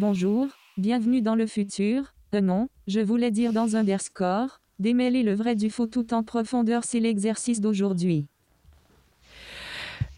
Bonjour, 0.00 0.46
bienvenue 0.78 1.20
dans 1.20 1.34
le 1.34 1.46
futur. 1.46 2.14
Euh 2.34 2.40
non, 2.40 2.70
je 2.86 3.00
voulais 3.00 3.30
dire 3.30 3.52
dans 3.52 3.76
Underscore. 3.76 4.62
Démêler 4.78 5.22
le 5.22 5.34
vrai 5.34 5.56
du 5.56 5.68
faux 5.68 5.86
tout 5.86 6.14
en 6.14 6.22
profondeur, 6.22 6.84
c'est 6.84 7.00
l'exercice 7.00 7.60
d'aujourd'hui. 7.60 8.24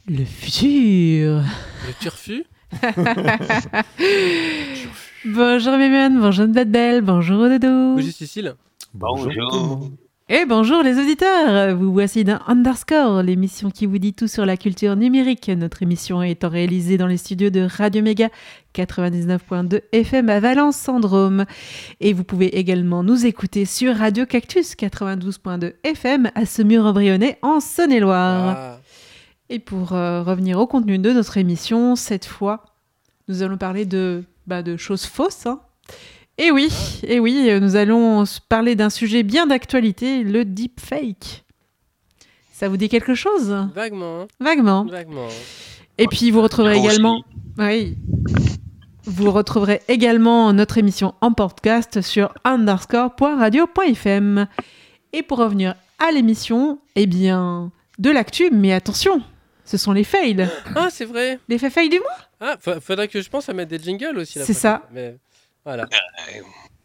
Le 0.07 0.25
futur. 0.25 1.43
Le 1.85 2.01
turfu 2.01 2.45
Bonjour 5.25 5.77
Mimian, 5.77 6.11
bonjour 6.11 6.47
Belle, 6.47 7.03
bonjour 7.03 7.49
Dodo. 7.49 7.97
Bonjour 7.97 8.13
Cécile. 8.13 8.55
Bonjour. 8.95 9.91
Et 10.35 10.47
bonjour 10.47 10.83
les 10.83 10.99
auditeurs, 10.99 11.77
vous 11.77 11.93
voici 11.93 12.25
dans 12.25 12.39
Underscore, 12.47 13.23
l'émission 13.23 13.71
qui 13.71 13.85
vous 13.85 13.99
dit 13.99 14.15
tout 14.15 14.29
sur 14.29 14.47
la 14.47 14.57
culture 14.57 14.97
numérique. 14.97 15.51
Notre 15.51 15.83
émission 15.83 16.23
étant 16.23 16.49
réalisée 16.49 16.97
dans 16.97 17.07
les 17.07 17.19
studios 17.19 17.51
de 17.51 17.69
Radio 17.71 18.03
Méga 18.03 18.31
99.2 18.75 19.83
FM 19.93 20.31
à 20.31 20.41
Valence 20.41 20.77
Syndrome. 20.77 21.45
Et 22.01 22.15
vous 22.15 22.25
pouvez 22.25 22.47
également 22.59 23.03
nous 23.03 23.27
écouter 23.27 23.67
sur 23.67 23.95
Radio 23.95 24.25
Cactus 24.25 24.75
92.2 24.75 25.75
FM 25.85 26.31
à 26.35 26.47
Semur 26.47 26.87
embryonnais 26.87 27.39
en 27.43 27.61
Saône-et-Loire. 27.61 28.57
Ah, 28.57 28.81
Et 29.51 29.59
pour 29.59 29.93
euh, 29.93 30.23
revenir 30.23 30.59
au 30.59 30.67
contenu 30.67 30.99
de 30.99 31.13
notre 31.13 31.37
émission, 31.37 31.95
cette 31.95 32.25
fois, 32.25 32.65
nous 33.29 33.43
allons 33.43 33.59
parler 33.59 33.85
de, 33.85 34.25
bah, 34.47 34.63
de 34.63 34.79
choses 34.79 35.05
fausses. 35.05 35.45
hein. 35.45 35.61
Et 36.39 36.51
oui, 36.51 36.71
et 37.07 37.21
oui, 37.21 37.49
euh, 37.51 37.61
nous 37.61 37.77
allons 37.77 38.25
parler 38.49 38.75
d'un 38.75 38.91
sujet 38.91 39.23
bien 39.23 39.47
d'actualité, 39.47 40.25
le 40.25 40.45
deepfake. 40.45 41.45
Ça 42.53 42.69
vous 42.69 42.77
dit 42.77 42.89
quelque 42.89 43.15
chose? 43.15 43.55
Vaguement, 43.75 44.27
Vaguement. 44.41 44.85
vaguement. 44.85 45.29
Et 45.99 46.07
puis 46.07 46.31
vous 46.31 46.41
retrouverez 46.41 46.79
Moi 46.79 46.89
également, 46.91 47.23
oui, 47.59 47.97
vous 49.05 49.31
retrouverez 49.31 49.83
également 49.89 50.53
notre 50.55 50.79
émission 50.79 51.15
en 51.21 51.33
podcast 51.33 52.01
sur 52.01 52.33
underscore.radio.fm. 52.45 54.47
Et 55.13 55.23
pour 55.23 55.39
revenir 55.39 55.75
à 55.99 56.11
l'émission, 56.13 56.79
eh 56.97 57.07
bien, 57.07 57.71
de 57.99 58.11
l'actu, 58.11 58.49
mais 58.51 58.73
attention, 58.73 59.21
ce 59.65 59.77
sont 59.77 59.93
les 59.93 60.05
fails. 60.05 60.49
Ah, 60.75 60.89
c'est 60.91 61.05
vrai. 61.05 61.39
Les 61.49 61.59
faits 61.59 61.73
fails 61.73 61.91
du 61.91 61.99
mois? 61.99 62.09
Ah, 62.41 62.57
fa- 62.59 62.81
faudrait 62.81 63.09
que 63.09 63.21
je 63.21 63.29
pense 63.29 63.49
à 63.49 63.53
mettre 63.53 63.71
des 63.71 63.79
jingles 63.79 64.19
aussi. 64.19 64.39
C'est 64.43 64.55
ça. 64.55 64.83
Mais 64.93 65.17
voilà. 65.65 65.89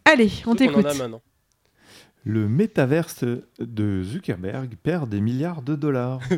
Allez, 0.06 0.31
on 0.45 0.52
en 0.52 0.56
t'écoute. 0.56 0.86
a 0.86 0.94
maintenant. 0.94 1.22
Le 2.23 2.47
métaverse 2.47 3.23
de 3.59 4.03
Zuckerberg 4.03 4.75
perd 4.84 5.09
des 5.09 5.22
milliards 5.22 5.61
de 5.61 5.75
dollars. 5.75 6.22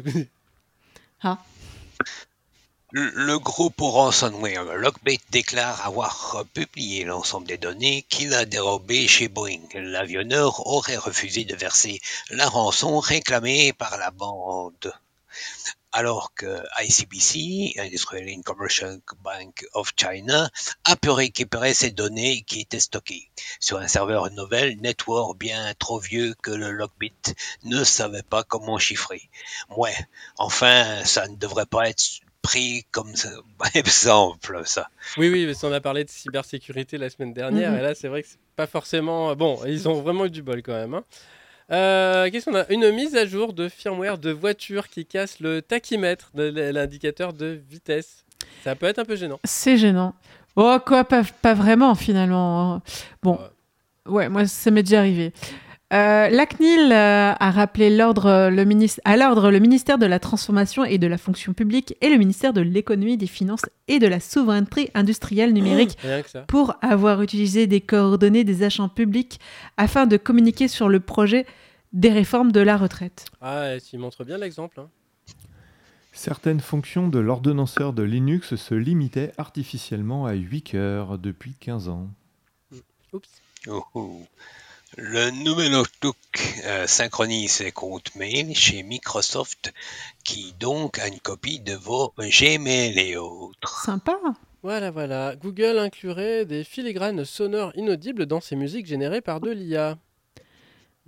Le 2.92 3.12
le 3.14 3.38
groupe 3.38 3.82
ransomware 3.82 4.76
Lockbit 4.78 5.20
déclare 5.30 5.86
avoir 5.86 6.44
publié 6.56 7.04
l'ensemble 7.04 7.46
des 7.46 7.58
données 7.58 8.04
qu'il 8.10 8.34
a 8.34 8.46
dérobées 8.46 9.08
chez 9.08 9.28
Boeing. 9.28 9.62
L'avionneur 9.76 10.66
aurait 10.66 10.98
refusé 10.98 11.44
de 11.44 11.56
verser 11.56 12.00
la 12.32 12.48
rançon 12.48 13.00
réclamée 13.00 13.74
par 13.74 13.98
la 13.98 14.10
bande. 14.10 14.92
Alors 15.92 16.34
que 16.36 16.62
ICBC, 16.84 17.74
Industrial 17.80 18.44
Commercial 18.44 19.00
Bank 19.24 19.66
of 19.74 19.92
China, 19.98 20.50
a 20.86 20.96
pu 20.96 21.10
récupérer 21.10 21.74
ces 21.74 21.90
données 21.92 22.44
qui 22.44 22.62
étaient 22.62 22.80
stockées 22.80 23.30
sur 23.60 23.78
un 23.80 23.88
serveur 23.88 24.30
novel 24.32 24.78
network 24.82 25.38
bien 25.40 25.74
trop 25.80 26.00
vieux 26.00 26.36
que 26.44 26.52
le 26.52 26.72
Lockbit 26.72 27.14
ne 27.64 27.84
savait 27.84 28.22
pas 28.24 28.44
comment 28.44 28.78
chiffrer. 28.78 29.30
Ouais, 29.76 29.96
enfin, 30.38 31.04
ça 31.06 31.28
ne 31.28 31.36
devrait 31.36 31.66
pas 31.66 31.90
être 31.90 32.04
pris 32.42 32.86
comme 32.92 33.14
exemple, 33.74 34.62
ça. 34.66 34.90
Oui, 35.18 35.30
oui, 35.30 35.46
parce 35.46 35.60
qu'on 35.62 35.74
a 35.74 35.82
parlé 35.82 36.04
de 36.04 36.10
cybersécurité 36.10 36.98
la 36.98 37.10
semaine 37.10 37.34
dernière, 37.34 37.72
Mhm. 37.72 37.78
et 37.80 37.82
là, 37.82 37.96
c'est 37.96 38.08
vrai 38.08 38.22
que 38.24 38.30
c'est 38.30 38.40
pas 38.56 38.68
forcément. 38.68 39.36
Bon, 39.36 39.60
ils 39.66 39.88
ont 39.90 40.02
vraiment 40.02 40.26
eu 40.26 40.30
du 40.30 40.42
bol 40.44 40.62
quand 40.62 40.74
même. 40.74 40.94
hein. 40.94 41.04
Euh, 41.72 42.30
Qu'est-ce 42.32 42.46
qu'on 42.50 42.56
a? 42.56 42.66
Une 42.70 42.92
mise 42.92 43.16
à 43.16 43.26
jour 43.26 43.54
de 43.54 43.70
firmware 43.70 44.18
de 44.18 44.32
voiture 44.32 44.88
qui 44.90 45.06
casse 45.06 45.40
le 45.40 45.62
tachymètre, 45.62 46.32
l'indicateur 46.36 47.34
de 47.34 47.60
vitesse. 47.70 48.26
Ça 48.64 48.76
peut 48.76 48.88
être 48.88 49.00
un 49.00 49.06
peu 49.06 49.16
gênant. 49.16 49.40
C'est 49.44 49.78
gênant. 49.78 50.16
Oh, 50.56 50.78
quoi, 50.86 51.04
pas, 51.04 51.22
pas 51.42 51.54
vraiment 51.54 51.96
finalement. 51.96 52.74
hein. 52.76 52.82
Bon, 53.22 53.40
ouais, 54.08 54.30
moi, 54.30 54.46
ça 54.48 54.72
m'est 54.72 54.84
déjà 54.84 55.00
arrivé. 55.00 55.32
Euh, 55.92 56.30
la 56.30 56.46
CNIL 56.46 56.92
euh, 56.92 57.34
a 57.40 57.52
rappelé 57.52 57.90
l'ordre, 57.96 58.50
le 58.52 58.64
ministre, 58.64 59.02
à 59.06 59.18
l'ordre 59.18 59.50
le 59.50 59.58
ministère 59.60 59.98
de 59.98 60.06
la 60.06 60.20
Transformation 60.20 60.86
et 60.86 61.00
de 61.00 61.08
la 61.08 61.18
Fonction 61.18 61.54
publique 61.54 61.96
et 62.02 62.10
le 62.10 62.18
ministère 62.18 62.54
de 62.54 62.62
l'Économie, 62.62 63.18
des 63.18 63.26
Finances 63.26 63.66
et 63.88 63.98
de 63.98 64.06
la 64.06 64.20
Souveraineté 64.20 64.92
industrielle 64.94 65.52
numérique 65.52 65.98
pour 66.48 66.76
avoir 66.82 67.24
utilisé 67.24 67.66
des 67.66 67.82
coordonnées 67.82 68.44
des 68.44 68.62
agents 68.62 68.88
publics 68.90 69.40
afin 69.78 70.06
de 70.06 70.18
communiquer 70.18 70.68
sur 70.68 70.90
le 70.90 71.00
projet 71.00 71.48
des 71.92 72.10
réformes 72.12 72.52
de 72.52 72.60
la 72.60 72.78
retraite. 72.78 73.26
Ah, 73.42 73.72
tu 73.84 73.98
montres 73.98 74.24
bien 74.24 74.38
l'exemple. 74.38 74.80
hein. 74.82 74.90
Certaines 76.12 76.60
fonctions 76.60 77.08
de 77.08 77.18
l'ordonnanceur 77.18 77.94
de 77.94 78.04
Linux 78.04 78.56
se 78.56 78.76
limitaient 78.76 79.32
artificiellement 79.40 80.28
à 80.28 80.34
8 80.34 80.62
cœurs 80.62 81.18
depuis 81.18 81.56
15 81.60 81.90
ans. 81.90 82.10
Oups. 83.12 83.28
Ouhou. 83.68 84.28
Le 85.02 85.32
nouvel 85.32 85.74
Outlook 85.76 86.18
euh, 86.66 86.86
synchronise 86.86 87.52
ses 87.52 87.72
comptes 87.72 88.14
mail 88.16 88.54
chez 88.54 88.84
Microsoft, 88.84 89.74
qui 90.26 90.54
donc 90.60 91.00
a 91.00 91.08
une 91.08 91.22
copie 91.22 91.62
de 91.62 91.74
vos 91.74 92.14
Gmail 92.18 93.00
et 93.00 93.16
autres. 93.16 93.82
Sympa. 93.86 94.18
Voilà, 94.62 94.92
voilà. 94.92 95.38
Google 95.38 95.80
inclurait 95.80 96.44
des 96.44 96.66
filigranes 96.66 97.24
sonores 97.24 97.72
inaudibles 97.76 98.26
dans 98.26 98.42
ses 98.42 98.58
musiques 98.58 98.88
générées 98.88 99.22
par 99.22 99.40
de 99.40 99.52
l'IA. 99.52 99.98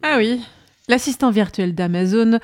Ah 0.03 0.15
oui, 0.19 0.41
l'assistant 0.87 1.29
virtuel 1.29 1.75
d'Amazon 1.75 2.39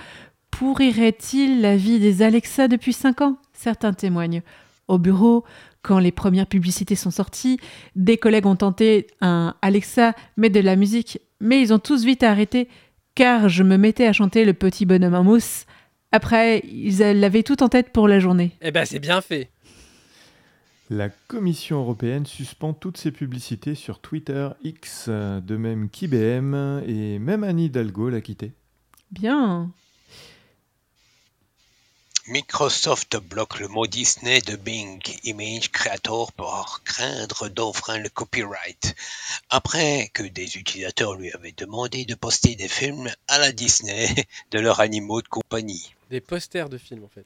pourrirait-il 0.52 1.62
la 1.62 1.78
vie 1.78 2.00
des 2.00 2.24
Alexa 2.24 2.68
depuis 2.68 2.92
5 2.92 3.22
ans? 3.22 3.38
Certains 3.54 3.94
témoignent. 3.94 4.42
Au 4.90 4.98
bureau, 4.98 5.46
quand 5.82 6.00
les 6.00 6.12
premières 6.12 6.48
publicités 6.48 6.96
sont 6.96 7.12
sorties, 7.12 7.60
des 7.96 8.18
collègues 8.18 8.46
ont 8.46 8.56
tenté 8.56 9.08
un 9.22 9.56
Alexa, 9.62 10.14
mais 10.36 10.50
de 10.50 10.60
la 10.60 10.76
musique, 10.76 11.20
mais 11.40 11.62
ils 11.62 11.74
ont 11.74 11.80
tous 11.80 12.04
vite 12.04 12.24
arrêté, 12.24 12.68
car 13.16 13.50
je 13.50 13.64
me 13.64 13.78
mettais 13.78 14.06
à 14.06 14.14
chanter 14.14 14.46
le 14.46 14.54
petit 14.54 14.86
bonhomme 14.86 15.16
en 15.16 15.24
mousse. 15.24 15.66
Après, 16.12 16.60
ils 16.66 16.98
l'avaient 17.00 17.44
tout 17.44 17.64
en 17.64 17.70
tête 17.70 17.92
pour 17.92 18.08
la 18.08 18.20
journée. 18.20 18.52
Eh 18.62 18.72
ben, 18.72 18.86
c'est 18.86 19.00
bien 19.00 19.22
fait. 19.22 19.50
La 20.90 21.10
Commission 21.10 21.80
européenne 21.80 22.26
suspend 22.26 22.74
toutes 22.74 22.98
ses 22.98 23.12
publicités 23.12 23.76
sur 23.76 24.00
Twitter, 24.00 24.48
X, 24.64 25.10
de 25.10 25.58
même 25.58 25.90
qu'IBM, 25.90 26.82
et 26.88 27.20
même 27.20 27.44
Anne 27.44 27.60
Hidalgo 27.60 28.10
l'a 28.10 28.22
quitté. 28.22 28.54
Bien. 29.12 29.72
Microsoft 32.30 33.16
bloque 33.16 33.58
le 33.60 33.70
mot 33.70 33.88
Disney 33.88 34.42
de 34.42 34.58
Bing 34.58 35.02
Image 35.24 35.72
Creator 35.72 36.34
pour 36.34 36.82
craindre 36.84 37.48
d'enfreindre 37.48 38.04
le 38.04 38.10
copyright. 38.10 38.96
Après 39.50 40.10
que 40.14 40.24
des 40.24 40.58
utilisateurs 40.58 41.16
lui 41.16 41.32
avaient 41.32 41.54
demandé 41.54 42.04
de 42.04 42.16
poster 42.16 42.56
des 42.56 42.68
films 42.68 43.10
à 43.30 43.38
la 43.38 43.54
Disney 43.54 44.14
de 44.52 44.60
leurs 44.60 44.82
animaux 44.82 45.22
de 45.22 45.28
compagnie. 45.30 45.96
Des 46.10 46.20
posters 46.20 46.68
de 46.68 46.78
films, 46.78 47.06
en 47.06 47.08
fait. 47.08 47.26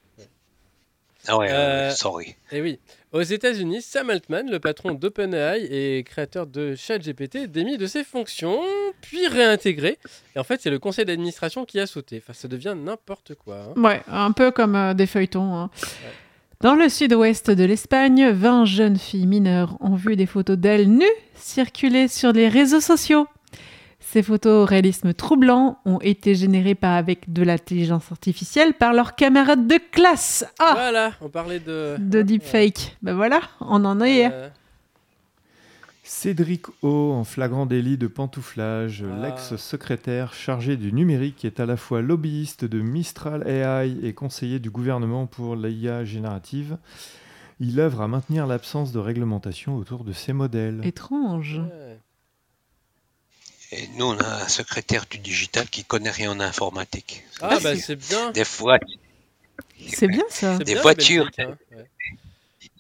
Ah 1.28 1.38
ouais, 1.38 1.48
Euh, 1.52 1.92
sorry. 1.92 2.36
Et 2.52 2.62
oui, 2.62 2.80
aux 3.12 3.22
États-Unis, 3.22 3.82
Sam 3.82 4.10
Altman, 4.10 4.50
le 4.50 4.60
patron 4.60 4.94
d'OpenAI 4.94 5.66
et 5.70 6.04
créateur 6.04 6.48
de 6.48 6.76
ChatGPT, 6.76 7.36
est 7.36 7.48
démis 7.48 7.78
de 7.78 7.86
ses 7.86 8.04
fonctions, 8.04 8.60
puis 9.02 9.28
réintégré. 9.28 9.98
Et 10.36 10.40
en 10.40 10.44
fait, 10.44 10.60
c'est 10.62 10.70
le 10.72 10.80
conseil 10.80 11.06
d'administration 11.06 11.66
qui 11.66 11.80
a 11.80 11.86
sauté. 11.88 12.22
Enfin, 12.24 12.34
ça 12.34 12.48
devient 12.48 12.76
n'importe 12.76 13.36
quoi. 13.36 13.58
hein. 13.76 13.82
Ouais, 13.82 14.02
un 14.08 14.32
peu 14.32 14.52
comme 14.52 14.76
euh, 14.76 14.94
des 14.94 15.06
feuilletons. 15.06 15.56
hein. 15.56 15.70
Dans 16.62 16.76
le 16.76 16.90
sud-ouest 16.90 17.50
de 17.50 17.64
l'Espagne, 17.64 18.30
20 18.30 18.66
jeunes 18.66 18.98
filles 18.98 19.26
mineures 19.28 19.78
ont 19.80 19.96
vu 19.96 20.16
des 20.16 20.28
photos 20.28 20.58
d'elles 20.58 20.90
nues 20.90 21.06
circuler 21.36 22.08
sur 22.08 22.32
les 22.34 22.48
réseaux 22.50 22.82
sociaux. 22.82 23.28
Ces 24.04 24.24
photos 24.24 24.64
au 24.64 24.66
réalisme 24.66 25.14
troublant 25.14 25.78
ont 25.86 26.00
été 26.02 26.36
générées 26.36 26.76
par, 26.76 26.94
avec 26.96 27.32
de 27.32 27.44
l'intelligence 27.44 28.12
artificielle 28.12 28.74
par 28.74 28.94
leurs 28.94 29.16
camarades 29.16 29.68
de 29.68 29.80
classe. 29.92 30.44
Ah 30.60 30.72
Voilà, 30.74 31.14
on 31.22 31.30
parlait 31.30 31.60
de. 31.60 31.96
De 32.00 32.20
hein, 32.20 32.24
deepfake. 32.24 32.98
Ben 33.04 33.14
voilà, 33.14 33.40
on 33.62 33.86
en 33.86 34.02
est. 34.02 34.30
euh, 34.32 34.50
Cédric 36.04 36.66
O, 36.82 37.14
en 37.14 37.24
flagrant 37.24 37.66
délit 37.66 37.98
de 37.98 38.08
pantouflage, 38.08 39.06
Ah. 39.08 39.22
l'ex-secrétaire 39.22 40.34
chargé 40.34 40.76
du 40.76 40.92
numérique 40.92 41.46
est 41.46 41.60
à 41.60 41.66
la 41.66 41.78
fois 41.78 42.02
lobbyiste 42.02 42.66
de 42.66 42.82
Mistral 42.82 43.48
AI 43.48 43.96
et 44.04 44.14
conseiller 44.14 44.60
du 44.60 44.70
gouvernement 44.72 45.26
pour 45.28 45.56
l'IA 45.56 46.04
générative. 46.04 46.78
Il 47.60 47.80
œuvre 47.80 48.02
à 48.02 48.08
maintenir 48.08 48.48
l'absence 48.48 48.92
de 48.92 48.98
réglementation 49.00 49.76
autour 49.78 50.04
de 50.04 50.12
ces 50.12 50.34
modèles. 50.34 50.82
Étrange. 50.84 51.60
ouais. 51.60 51.91
Et 53.72 53.88
nous, 53.96 54.06
on 54.06 54.20
a 54.20 54.44
un 54.44 54.48
secrétaire 54.48 55.06
du 55.10 55.18
digital 55.18 55.68
qui 55.70 55.86
connaît 55.86 56.12
rien 56.12 56.32
en 56.32 56.40
informatique. 56.40 57.24
Ah, 57.42 57.58
bah 57.62 57.76
c'est 57.76 57.96
bien. 57.96 58.32
Des 58.32 58.44
fois, 58.44 58.78
C'est 59.88 60.08
bien 60.08 60.26
ça. 60.30 60.58
Des 60.58 60.74
bien, 60.74 60.82
voitures. 60.82 61.30
Hein, 61.38 61.56
ouais. 61.72 61.90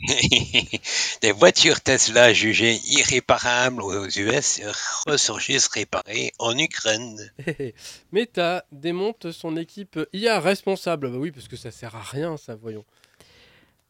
Des 1.21 1.31
voitures 1.31 1.79
Tesla 1.81 2.33
jugées 2.33 2.79
irréparables 2.87 3.81
aux 3.81 4.07
US 4.07 4.61
ressurgissent 5.05 5.67
réparées 5.67 6.33
en 6.39 6.57
Ukraine. 6.57 7.31
Meta 8.11 8.65
démonte 8.71 9.31
son 9.31 9.57
équipe 9.57 9.99
IA 10.13 10.39
responsable. 10.39 11.11
Bah 11.11 11.17
oui, 11.17 11.31
parce 11.31 11.47
que 11.47 11.55
ça 11.55 11.71
sert 11.71 11.95
à 11.95 12.01
rien, 12.01 12.37
ça, 12.37 12.55
voyons. 12.55 12.83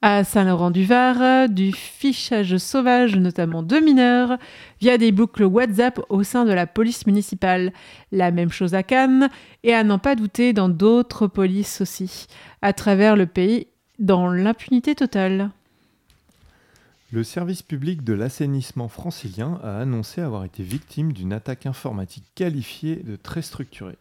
À 0.03 0.23
Saint-Laurent-du-Var, 0.23 1.47
du 1.47 1.71
fichage 1.73 2.57
sauvage, 2.57 3.17
notamment 3.17 3.61
de 3.61 3.77
mineurs, 3.77 4.39
via 4.79 4.97
des 4.97 5.11
boucles 5.11 5.43
WhatsApp 5.43 5.99
au 6.09 6.23
sein 6.23 6.43
de 6.43 6.51
la 6.51 6.65
police 6.65 7.05
municipale. 7.05 7.71
La 8.11 8.31
même 8.31 8.49
chose 8.49 8.73
à 8.73 8.81
Cannes, 8.81 9.29
et 9.61 9.75
à 9.75 9.83
n'en 9.83 9.99
pas 9.99 10.15
douter 10.15 10.53
dans 10.53 10.69
d'autres 10.69 11.27
polices 11.27 11.81
aussi, 11.81 12.25
à 12.63 12.73
travers 12.73 13.15
le 13.15 13.27
pays, 13.27 13.67
dans 13.99 14.27
l'impunité 14.27 14.95
totale. 14.95 15.51
Le 17.11 17.23
service 17.23 17.61
public 17.61 18.03
de 18.03 18.13
l'assainissement 18.13 18.87
francilien 18.87 19.59
a 19.63 19.77
annoncé 19.77 20.21
avoir 20.21 20.45
été 20.45 20.63
victime 20.63 21.13
d'une 21.13 21.31
attaque 21.31 21.67
informatique 21.67 22.25
qualifiée 22.33 22.95
de 22.95 23.17
très 23.17 23.43
structurée. 23.43 23.99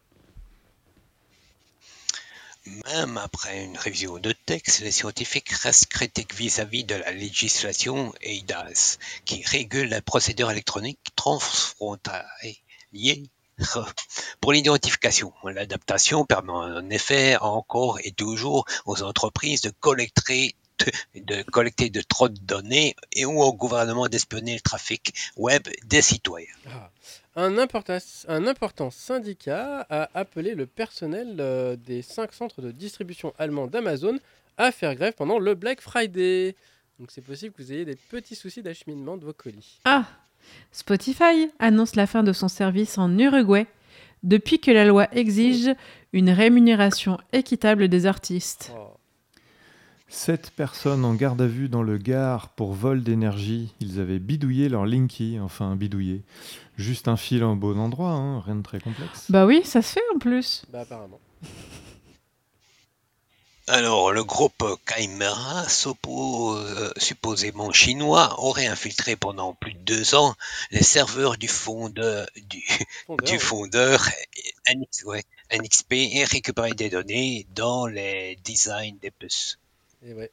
Même 2.67 3.17
après 3.17 3.65
une 3.65 3.79
révision 3.79 4.19
de 4.19 4.33
texte, 4.33 4.81
les 4.81 4.91
scientifiques 4.91 5.49
restent 5.49 5.87
critiques 5.87 6.35
vis-à-vis 6.35 6.85
de 6.85 6.95
la 6.95 7.11
législation 7.11 8.13
EIDAS, 8.21 8.99
qui 9.25 9.43
régule 9.43 9.89
la 9.89 10.03
procédure 10.03 10.51
électronique 10.51 11.01
transfrontalière 11.17 12.27
pour 14.41 14.53
l'identification. 14.53 15.33
L'adaptation 15.45 16.27
permet 16.27 16.53
en 16.53 16.91
effet 16.91 17.37
encore 17.39 17.99
et 18.05 18.13
toujours 18.13 18.67
aux 18.85 19.03
entreprises 19.03 19.63
de 19.63 19.71
collecter 19.81 20.55
de 21.15 22.03
trop 22.03 22.29
de 22.29 22.39
données 22.41 22.95
et 23.13 23.25
ou 23.25 23.41
au 23.41 23.55
gouvernement 23.55 24.09
d'espionner 24.09 24.55
le 24.55 24.61
trafic 24.61 25.15
web 25.37 25.67
des 25.85 26.03
citoyens. 26.03 26.55
Ah. 26.67 26.91
Un, 27.37 27.59
important, 27.59 27.99
un 28.29 28.47
important 28.47 28.91
syndicat 28.91 29.87
a 29.89 30.11
appelé 30.15 30.55
le 30.55 30.67
personnel 30.67 31.37
euh, 31.39 31.77
des 31.77 32.03
cinq 32.03 32.33
centres 32.33 32.61
de 32.61 32.73
distribution 32.73 33.33
allemands 33.39 33.69
d'Amazon 33.69 34.19
à 34.59 34.73
faire 34.73 34.95
grève 34.95 35.15
pendant 35.15 35.39
le 35.39 35.55
Black 35.55 35.81
Friday. 35.81 36.57
Donc 36.99 37.11
c'est 37.13 37.25
possible 37.25 37.55
que 37.55 37.63
vous 37.63 37.73
ayez 37.73 37.85
des 37.85 37.97
petits 37.97 38.35
soucis 38.35 38.63
d'acheminement 38.63 39.17
de 39.17 39.25
vos 39.25 39.33
colis. 39.33 39.79
Ah 39.85 40.07
Spotify 40.73 41.51
annonce 41.59 41.97
la 41.97 42.07
fin 42.07 42.23
de 42.23 42.33
son 42.33 42.49
service 42.49 42.99
en 42.99 43.17
Uruguay 43.19 43.67
depuis 44.23 44.59
que 44.59 44.71
la 44.71 44.85
loi 44.85 45.09
exige 45.15 45.71
une 46.13 46.31
rémunération 46.31 47.19
équitable 47.33 47.89
des 47.89 48.07
artistes. 48.07 48.73
Oh. 48.77 48.90
Sept 50.13 50.51
personnes 50.51 51.05
en 51.05 51.15
garde 51.15 51.41
à 51.41 51.47
vue 51.47 51.69
dans 51.69 51.85
le 51.85 51.97
Gard 51.97 52.49
pour 52.49 52.73
vol 52.73 53.05
d'énergie. 53.05 53.73
Ils 53.79 54.01
avaient 54.01 54.19
bidouillé 54.19 54.69
leur 54.69 54.85
Linky, 54.85 55.39
enfin 55.41 55.77
bidouillé. 55.77 56.23
Juste 56.77 57.07
un 57.07 57.17
fil 57.17 57.45
en 57.45 57.55
bon 57.55 57.79
endroit, 57.79 58.11
hein, 58.11 58.41
rien 58.41 58.57
de 58.57 58.63
très 58.63 58.81
complexe. 58.81 59.31
Bah 59.31 59.47
oui, 59.47 59.63
ça 59.65 59.83
se 59.83 59.93
fait 59.93 60.03
en 60.13 60.19
plus. 60.19 60.65
Bah 60.73 60.81
apparemment. 60.81 61.21
Alors, 63.69 64.11
le 64.11 64.25
groupe 64.25 64.65
Chimera, 64.89 65.65
euh, 66.09 66.91
supposément 66.97 67.71
chinois, 67.71 68.35
aurait 68.41 68.67
infiltré 68.67 69.15
pendant 69.15 69.55
plus 69.55 69.75
de 69.75 69.79
deux 69.79 70.17
ans 70.17 70.35
les 70.73 70.83
serveurs 70.83 71.37
du 71.37 71.47
fondeur, 71.47 72.27
du, 72.49 72.65
Fondeur, 73.07 73.27
du 73.29 73.33
oui. 73.35 73.39
fondeur 73.39 74.09
NX 74.75 75.05
ouais, 75.05 75.23
NXP 75.53 75.93
et 75.93 76.25
récupéré 76.25 76.73
des 76.73 76.91
données 76.91 77.47
dans 77.55 77.87
les 77.87 78.41
designs 78.43 78.99
des 79.01 79.13
puces. 79.13 79.60
Et, 80.07 80.15
ouais. 80.15 80.31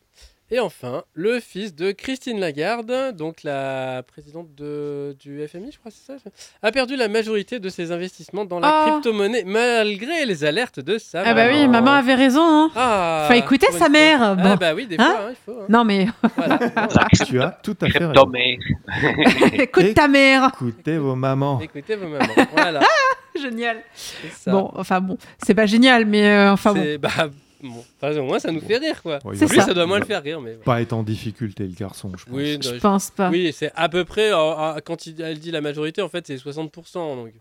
Et 0.49 0.61
enfin, 0.61 1.03
le 1.13 1.41
fils 1.41 1.75
de 1.75 1.91
Christine 1.91 2.39
Lagarde, 2.39 3.13
donc 3.17 3.43
la 3.43 4.01
présidente 4.07 4.47
de, 4.55 5.13
du 5.19 5.45
FMI, 5.45 5.73
je 5.73 5.77
crois, 5.79 5.91
c'est 5.91 6.17
ça 6.17 6.29
a 6.63 6.71
perdu 6.71 6.95
la 6.95 7.09
majorité 7.09 7.59
de 7.59 7.67
ses 7.67 7.91
investissements 7.91 8.45
dans 8.45 8.61
la 8.61 8.69
Ah. 8.69 8.85
crypto-monnaie, 8.91 9.43
malgré 9.45 10.25
les 10.25 10.45
alertes 10.45 10.79
de 10.79 10.97
sa 10.99 11.23
Ah 11.25 11.33
bah 11.33 11.47
oui, 11.51 11.67
maman 11.67 11.91
avait 11.91 12.15
raison. 12.15 12.41
Hein. 12.41 12.71
Ah, 12.77 13.25
Faut 13.27 13.33
écouter 13.33 13.67
sa 13.73 13.89
mère, 13.89 14.21
Ah 14.23 14.35
bon. 14.35 14.55
bah 14.55 14.73
oui, 14.73 14.87
des 14.87 14.95
Hein 14.97 15.15
fois, 15.17 15.25
hein, 15.27 15.31
il 15.31 15.35
faut. 15.53 15.59
hein. 15.59 15.65
Non 15.67 15.83
mais 15.83 16.07
Voilà. 16.37 16.59
Tu 17.25 17.41
as 17.41 17.49
tout 17.61 17.75
à 17.81 17.89
fait 17.89 18.05
raison. 18.05 18.31
Écoute 19.53 19.93
ta 19.95 20.07
mère. 20.07 20.51
Écoutez 20.53 20.97
vos 20.97 21.15
mamans. 21.15 21.59
Écoutez 21.59 21.97
vos 21.97 22.07
mamans. 22.07 22.25
Voilà. 22.53 22.79
Génial. 23.41 23.83
Bon, 24.47 24.71
enfin 24.75 25.01
bon, 25.01 25.17
c'est 25.45 25.53
pas 25.53 25.65
génial, 25.65 26.05
mais 26.05 26.25
euh, 26.27 26.53
enfin 26.53 26.73
bon. 26.73 26.81
C'est- 26.81 26.97
Bah, 26.97 27.09
bon. 27.61 27.83
Enfin, 28.01 28.17
au 28.17 28.23
moins, 28.23 28.39
ça 28.39 28.51
nous 28.51 28.61
fait 28.61 28.77
rire, 28.77 29.01
quoi. 29.01 29.19
Lui, 29.29 29.37
ça. 29.37 29.47
ça 29.47 29.73
doit 29.73 29.85
moins 29.85 29.99
le 29.99 30.05
faire 30.05 30.21
rire, 30.23 30.39
mais. 30.41 30.53
Pas 30.53 30.81
être 30.81 30.93
en 30.93 31.03
difficulté, 31.03 31.63
le 31.63 31.73
garçon, 31.73 32.11
je 32.17 32.25
pense. 32.25 32.33
Oui, 32.33 32.57
Je 32.61 32.71
pense 32.79 33.09
pas. 33.11 33.29
Oui, 33.29 33.51
c'est 33.53 33.71
à 33.75 33.89
peu 33.89 34.03
près, 34.05 34.31
euh, 34.33 34.75
quand 34.85 35.05
il- 35.07 35.21
elle 35.21 35.39
dit 35.39 35.51
la 35.51 35.61
majorité, 35.61 36.01
en 36.01 36.09
fait, 36.09 36.25
c'est 36.27 36.37
60%. 36.37 37.15
Donc. 37.15 37.31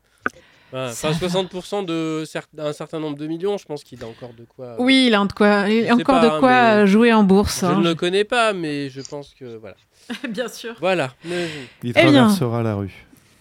Ça 0.73 0.89
Enfin, 0.91 1.13
60% 1.13 1.85
de 1.85 2.25
cer- 2.27 2.43
d'un 2.53 2.73
certain 2.73 2.99
nombre 2.99 3.17
de 3.17 3.27
millions, 3.29 3.57
je 3.57 3.65
pense 3.65 3.85
qu'il 3.85 4.03
a 4.03 4.07
encore 4.09 4.33
de 4.37 4.45
quoi. 4.45 4.67
euh, 4.67 4.77
Oui, 4.81 5.07
il 5.07 5.15
a 5.15 5.25
de 5.25 5.33
quoi, 5.33 5.67
il 5.69 5.89
a 5.89 5.95
encore 5.95 6.21
pas, 6.21 6.25
de 6.35 6.41
quoi 6.41 6.51
mais- 6.51 6.83
euh, 6.83 6.87
jouer 6.87 7.13
en 7.13 7.23
bourse. 7.23 7.61
Je 7.61 7.67
hein. 7.67 7.79
ne 7.79 7.85
le 7.85 7.95
connais 7.95 8.25
pas, 8.25 8.53
mais 8.53 8.91
je 8.91 9.01
pense 9.01 9.33
que. 9.39 9.57
Voilà. 9.59 9.77
Bien 10.29 10.49
sûr. 10.49 10.75
Voilà. 10.81 11.13
Mais- 11.25 11.47
Il 11.85 11.91
Eh 11.91 12.03
bien. 12.03 12.13
traversera 12.13 12.63
la 12.65 12.75
rue. 12.75 12.93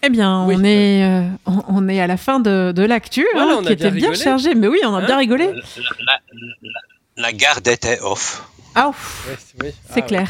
Eh 0.04 0.08
bien, 0.08 0.46
Oui. 0.46 0.54
on, 0.56 0.62
est, 0.62 1.04
euh, 1.04 1.22
on, 1.46 1.62
on 1.68 1.88
est 1.88 2.00
à 2.00 2.06
la 2.06 2.16
fin 2.16 2.38
de, 2.38 2.70
de 2.70 2.82
l'actu, 2.84 3.26
Voilà, 3.34 3.54
hein, 3.54 3.56
qui 3.58 3.62
bien 3.64 3.72
était 3.72 3.90
bien 3.90 4.10
rigolé. 4.10 4.14
chargée. 4.24 4.54
Mais 4.54 4.68
oui, 4.68 4.78
on 4.84 4.94
a 4.94 4.98
Hein 5.02 5.06
bien 5.06 5.18
rigolé. 5.18 5.46
La, 6.06 6.15
la- 7.26 7.32
garde 7.32 7.66
était 7.68 8.00
off. 8.00 8.48
Ah, 8.74 8.88
ouf, 8.88 9.26
c'est- 9.38 9.62
oui. 9.64 9.70
c'est 9.92 10.00
Ah, 10.02 10.06
clair. 10.06 10.28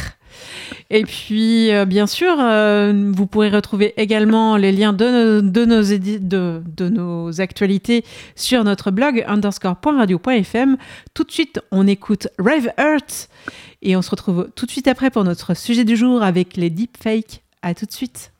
Et 0.91 1.05
puis, 1.05 1.73
euh, 1.73 1.85
bien 1.85 2.07
sûr, 2.07 2.37
euh, 2.39 3.11
vous 3.15 3.27
pourrez 3.27 3.49
retrouver 3.49 3.95
également 3.97 4.57
les 4.57 4.71
liens 4.73 4.93
de, 4.93 5.41
nos- 5.41 5.51
de, 5.51 5.65
nos, 5.65 5.83
de, 5.83 6.63
de 6.67 6.89
nos 6.89 7.41
actualités 7.41 8.05
sur 8.35 8.63
notre 8.63 8.91
blog 8.91 9.25
underscore.radio.fm. 9.27 10.77
Tout 11.15 11.25
de 11.25 11.33
suite, 11.33 11.61
on 11.71 11.87
écoute 11.87 12.29
Rave 12.39 12.71
Earth 12.79 13.29
et 13.83 13.97
on 13.97 14.03
se 14.03 14.11
retrouve 14.11 14.49
tout 14.55 14.67
de 14.67 14.71
suite 14.71 14.89
après 14.89 15.11
pour 15.11 15.25
notre 15.25 15.55
sujet 15.57 15.85
du 15.85 15.97
jour 15.97 16.23
avec 16.23 16.57
les 16.57 16.71
deepfakes. 16.71 17.43
À 17.63 17.75
tout 17.75 17.87
de 17.87 17.93
suite. 17.93 18.33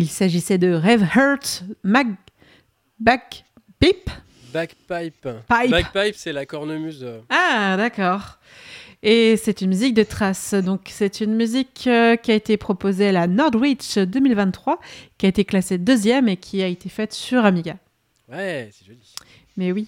Il 0.00 0.08
s'agissait 0.08 0.56
de 0.56 0.72
Rêve 0.72 1.06
Hurt 1.14 1.62
Mag 1.84 2.08
Back 2.98 3.44
Pip. 3.78 4.08
Backpipe. 4.54 5.28
Pipe. 5.46 5.70
Backpipe, 5.70 6.14
c'est 6.16 6.32
la 6.32 6.46
cornemuse. 6.46 7.00
euh. 7.04 7.20
Ah, 7.28 7.74
d'accord. 7.76 8.38
Et 9.02 9.36
c'est 9.36 9.60
une 9.60 9.68
musique 9.68 9.92
de 9.92 10.02
trace. 10.02 10.54
Donc, 10.54 10.88
c'est 10.90 11.20
une 11.20 11.34
musique 11.34 11.84
euh, 11.86 12.16
qui 12.16 12.32
a 12.32 12.34
été 12.34 12.56
proposée 12.56 13.08
à 13.08 13.12
la 13.12 13.26
Nordwich 13.26 13.98
2023, 13.98 14.80
qui 15.18 15.26
a 15.26 15.28
été 15.28 15.44
classée 15.44 15.76
deuxième 15.76 16.28
et 16.28 16.38
qui 16.38 16.62
a 16.62 16.66
été 16.66 16.88
faite 16.88 17.12
sur 17.12 17.44
Amiga. 17.44 17.76
Ouais, 18.32 18.70
c'est 18.72 18.86
joli. 18.86 18.98
Mais 19.58 19.70
oui. 19.70 19.86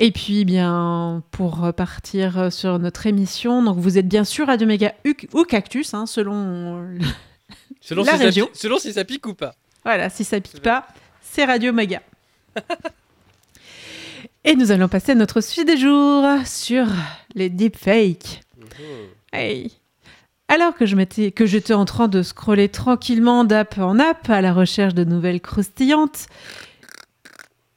Et 0.00 0.10
puis, 0.10 0.44
bien, 0.44 1.22
pour 1.30 1.72
partir 1.76 2.52
sur 2.52 2.78
notre 2.80 3.06
émission, 3.06 3.62
donc 3.62 3.78
vous 3.78 3.96
êtes 3.96 4.08
bien 4.08 4.24
sûr 4.24 4.48
Radio 4.48 4.66
Méga 4.66 4.92
ou- 5.06 5.38
ou 5.40 5.44
Cactus, 5.44 5.94
hein, 5.94 6.06
selon. 6.06 6.98
Selon, 7.82 8.04
La 8.04 8.12
si 8.12 8.18
ça 8.18 8.24
région. 8.24 8.46
pique- 8.46 8.56
selon 8.56 8.78
si 8.78 8.92
ça 8.92 9.04
pique 9.04 9.26
ou 9.26 9.34
pas. 9.34 9.54
Voilà, 9.84 10.08
si 10.08 10.22
ça 10.24 10.40
pique 10.40 10.62
pas, 10.62 10.86
c'est 11.20 11.44
Radio 11.44 11.72
Méga. 11.72 12.00
Et 14.44 14.54
nous 14.56 14.70
allons 14.72 14.88
passer 14.88 15.12
à 15.12 15.14
notre 15.14 15.40
sujet 15.40 15.64
des 15.64 15.76
jours 15.76 16.24
sur 16.46 16.86
les 17.34 17.48
deepfakes. 17.48 18.40
Mhm. 18.58 18.66
Hey. 19.32 19.72
Alors 20.48 20.74
que 20.74 20.84
je 20.86 20.96
m'étais, 20.96 21.30
que 21.30 21.46
j'étais 21.46 21.74
en 21.74 21.84
train 21.84 22.08
de 22.08 22.22
scroller 22.22 22.68
tranquillement 22.68 23.44
d'app 23.44 23.78
en 23.78 23.98
app 23.98 24.28
à 24.28 24.40
la 24.40 24.52
recherche 24.52 24.94
de 24.94 25.04
nouvelles 25.04 25.40
croustillantes, 25.40 26.26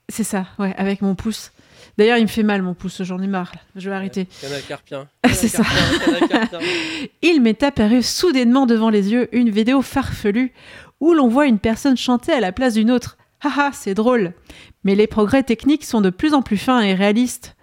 c'est 0.09 0.23
ça, 0.23 0.47
ouais, 0.59 0.73
avec 0.77 1.01
mon 1.01 1.15
pouce. 1.15 1.51
D'ailleurs, 1.97 2.17
il 2.17 2.23
me 2.23 2.27
fait 2.27 2.43
mal 2.43 2.61
mon 2.61 2.73
pouce, 2.73 3.01
j'en 3.03 3.21
ai 3.21 3.27
marre. 3.27 3.51
là. 3.53 3.61
Je 3.75 3.89
vais 3.89 3.95
arrêter. 3.95 4.27
Canal 4.41 4.61
carpien. 4.67 5.07
C'est 5.33 5.47
ça. 5.47 5.63
Carpien. 6.29 6.59
Il 7.21 7.41
m'est 7.41 7.63
apparu 7.63 8.01
soudainement 8.03 8.65
devant 8.65 8.89
les 8.89 9.11
yeux 9.11 9.29
une 9.35 9.49
vidéo 9.49 9.81
farfelue 9.81 10.51
où 10.99 11.13
l'on 11.13 11.27
voit 11.27 11.45
une 11.47 11.59
personne 11.59 11.95
chanter 11.97 12.31
à 12.33 12.39
la 12.39 12.51
place 12.51 12.73
d'une 12.73 12.91
autre. 12.91 13.17
Haha, 13.41 13.71
c'est 13.73 13.93
drôle. 13.93 14.33
Mais 14.83 14.95
les 14.95 15.07
progrès 15.07 15.43
techniques 15.43 15.85
sont 15.85 16.01
de 16.01 16.09
plus 16.09 16.33
en 16.33 16.41
plus 16.41 16.57
fins 16.57 16.81
et 16.81 16.93
réalistes. 16.93 17.55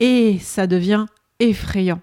Et 0.00 0.38
ça 0.40 0.66
devient 0.66 1.06
effrayant. 1.40 2.00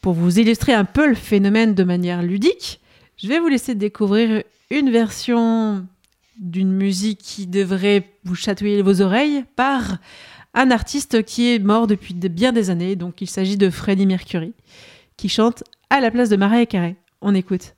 Pour 0.00 0.14
vous 0.14 0.38
illustrer 0.38 0.72
un 0.72 0.84
peu 0.84 1.08
le 1.08 1.14
phénomène 1.14 1.74
de 1.74 1.84
manière 1.84 2.22
ludique, 2.22 2.80
je 3.16 3.28
vais 3.28 3.38
vous 3.38 3.48
laisser 3.48 3.74
découvrir 3.74 4.42
une 4.70 4.90
version 4.90 5.86
d'une 6.38 6.72
musique 6.72 7.18
qui 7.18 7.46
devrait 7.46 8.08
vous 8.24 8.34
chatouiller 8.34 8.82
vos 8.82 9.00
oreilles 9.00 9.44
par 9.56 9.98
un 10.56 10.70
artiste 10.72 11.22
qui 11.24 11.54
est 11.54 11.58
mort 11.60 11.86
depuis 11.86 12.14
de- 12.14 12.26
bien 12.28 12.52
des 12.52 12.70
années. 12.70 12.96
Donc 12.96 13.20
il 13.20 13.30
s'agit 13.30 13.56
de 13.56 13.70
Freddie 13.70 14.06
Mercury 14.06 14.54
qui 15.16 15.28
chante 15.28 15.62
à 15.90 16.00
la 16.00 16.10
place 16.10 16.28
de 16.28 16.36
Mariah 16.36 16.66
Carey. 16.66 16.96
On 17.20 17.34
écoute. 17.34 17.74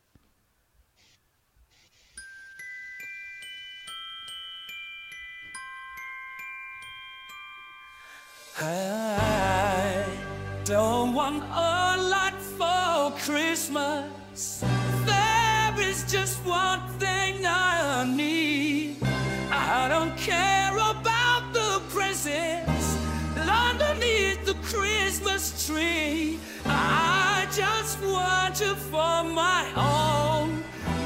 Christmas 24.73 25.67
tree. 25.67 26.39
I 26.67 27.47
just 27.53 28.01
want 28.03 28.61
you 28.61 28.75
for 28.75 29.25
my 29.25 29.65
own, 29.77 30.63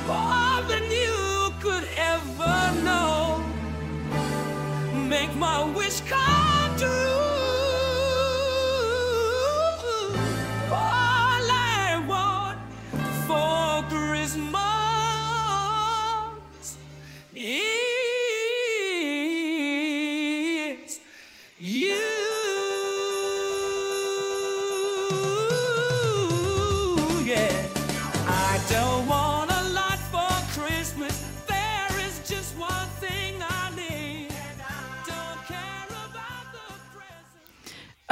more 0.06 0.62
than 0.68 0.90
you 0.90 1.52
could 1.60 1.86
ever 1.96 2.82
know 2.82 3.44
make 5.08 5.34
my 5.36 5.62
wish 5.76 6.00
come 6.00 6.41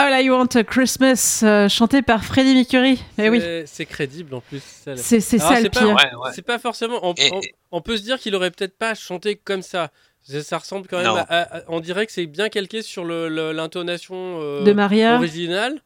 All 0.02 0.25
I 0.25 0.30
Want 0.30 0.47
a 0.57 0.64
Christmas, 0.64 1.40
euh, 1.42 1.69
chanté 1.69 2.00
par 2.00 2.25
Freddie 2.25 2.54
Mercury. 2.54 3.02
Eh 3.19 3.28
oui, 3.28 3.42
C'est- 3.66 3.85
crédible 3.85 4.35
en 4.35 4.40
plus. 4.40 4.62
c'est 4.97 5.21
c'est 5.21 5.38
Alors, 5.40 5.52
ça 5.52 5.61
le 5.61 5.69
pire. 5.69 5.83
Ouais, 5.88 5.95
ouais. 5.95 6.30
C'est 6.35 6.40
pas 6.40 6.59
forcément. 6.59 6.99
On, 7.02 7.12
Et- 7.14 7.30
on- 7.35 7.40
on 7.73 7.80
peut 7.83 7.99
se 7.99 8.02
dire 8.02 8.19
qu'il 8.19 8.35
aurait 8.35 8.50
peut-être 8.50 8.78
pas 8.78 8.95
chanté 8.95 9.37
comme 9.37 9.61
ça. 9.61 9.90
Ça, 10.23 10.42
ça 10.42 10.57
ressemble 10.59 10.87
quand 10.88 10.97
même 10.99 11.07
Non. 11.07 11.16
à, 11.16 11.25
à- 11.59 11.62
On 11.69 11.80
dirait 11.80 12.07
que 12.07 12.12
c'est 12.12 12.25
bien 12.25 12.49
calqué 12.49 12.80
sur 12.80 13.04
le- 13.04 13.28
le- 13.28 13.52
l'intonation 13.52 14.14
euh, 14.40 14.64
De 14.64 14.73
Maria. 14.73 15.16
originale. 15.16 15.80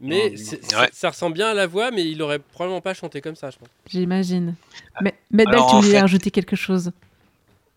Mais 0.00 0.30
ouais. 0.32 0.88
ça 0.92 1.10
ressemble 1.10 1.34
bien 1.34 1.48
à 1.50 1.54
la 1.54 1.66
voix, 1.68 1.90
mais 1.92 2.04
il 2.10 2.20
aurait 2.22 2.38
probablement 2.38 2.80
pas 2.80 2.94
chanté 2.94 3.20
comme 3.20 3.36
ça, 3.36 3.50
je 3.50 3.58
pense. 3.58 3.68
J'imagine. 3.88 4.54
Mais 5.30 5.44
Alors, 5.46 5.70
tu 5.70 5.76
voulais 5.76 5.90
fait- 5.90 6.00
rajouter 6.00 6.30
quelque 6.32 6.56
chose 6.56 6.90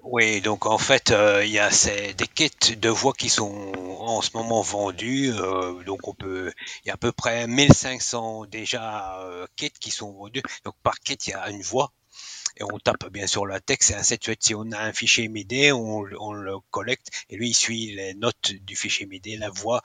Oui, 0.04 0.42
donc 0.42 0.66
en 0.66 0.78
fait, 0.78 1.12
euh, 1.12 1.46
il 1.46 1.52
y 1.52 1.60
a 1.60 1.72
ces- 1.72 2.14
des 2.14 2.28
kits 2.28 2.76
de 2.76 2.90
voix 2.90 3.14
qui 3.14 3.30
sont 3.30 3.72
en 4.00 4.22
ce 4.22 4.32
moment 4.36 4.62
vendus. 4.62 5.32
euh, 5.34 5.82
donc 5.84 6.08
on 6.08 6.14
peut, 6.14 6.52
il 6.84 6.88
y 6.90 6.92
a 6.92 6.96
à 6.96 6.98
peu 6.98 7.12
près 7.14 7.48
1500 7.48 8.46
déjà 8.46 9.20
euh, 9.22 9.48
kits 9.56 9.72
qui 9.80 9.92
sont 9.92 10.12
vendus. 10.12 10.44
Donc 10.66 10.76
par 10.84 11.00
kit, 11.00 11.14
il 11.26 11.30
y 11.32 11.34
a 11.34 11.50
une 11.50 11.62
voix. 11.62 11.92
Et 12.58 12.64
on 12.64 12.80
tape 12.80 13.08
bien 13.12 13.28
sûr 13.28 13.46
le 13.48 13.60
texte, 13.62 13.90
c'est 13.90 13.96
un 13.96 14.04
7 14.04 14.44
Si 14.44 14.56
on 14.56 14.72
a 14.74 14.80
un 14.80 14.94
fichier 14.94 15.28
MIDI, 15.30 15.72
on, 15.74 16.06
on 16.20 16.34
le 16.34 16.56
collecte 16.72 17.10
et 17.30 17.38
lui 17.38 17.50
il 17.52 17.54
suit 17.56 17.96
les 17.96 18.14
notes 18.16 18.52
du 18.54 18.76
fichier 18.76 19.06
MIDI. 19.08 19.38
La 19.38 19.50
voix 19.52 19.82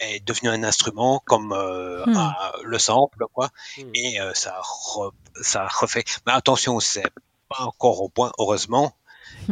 est 0.00 0.20
devenue 0.26 0.50
un 0.50 0.62
instrument 0.64 1.20
comme 1.26 1.52
euh, 1.52 2.04
Hmm. 2.06 2.16
un- 2.16 2.34
le 2.64 2.78
sample, 2.78 3.26
quoi. 3.32 3.50
Hmm. 3.76 3.90
Et 3.94 4.20
euh, 4.20 4.32
ça, 4.34 4.60
re- 4.62 5.12
ça 5.42 5.66
refait. 5.68 6.04
Mais 6.26 6.32
attention, 6.32 6.80
c'est 6.80 7.04
pas 7.48 7.62
encore 7.64 8.00
au 8.02 8.08
point, 8.08 8.32
heureusement. 8.38 8.94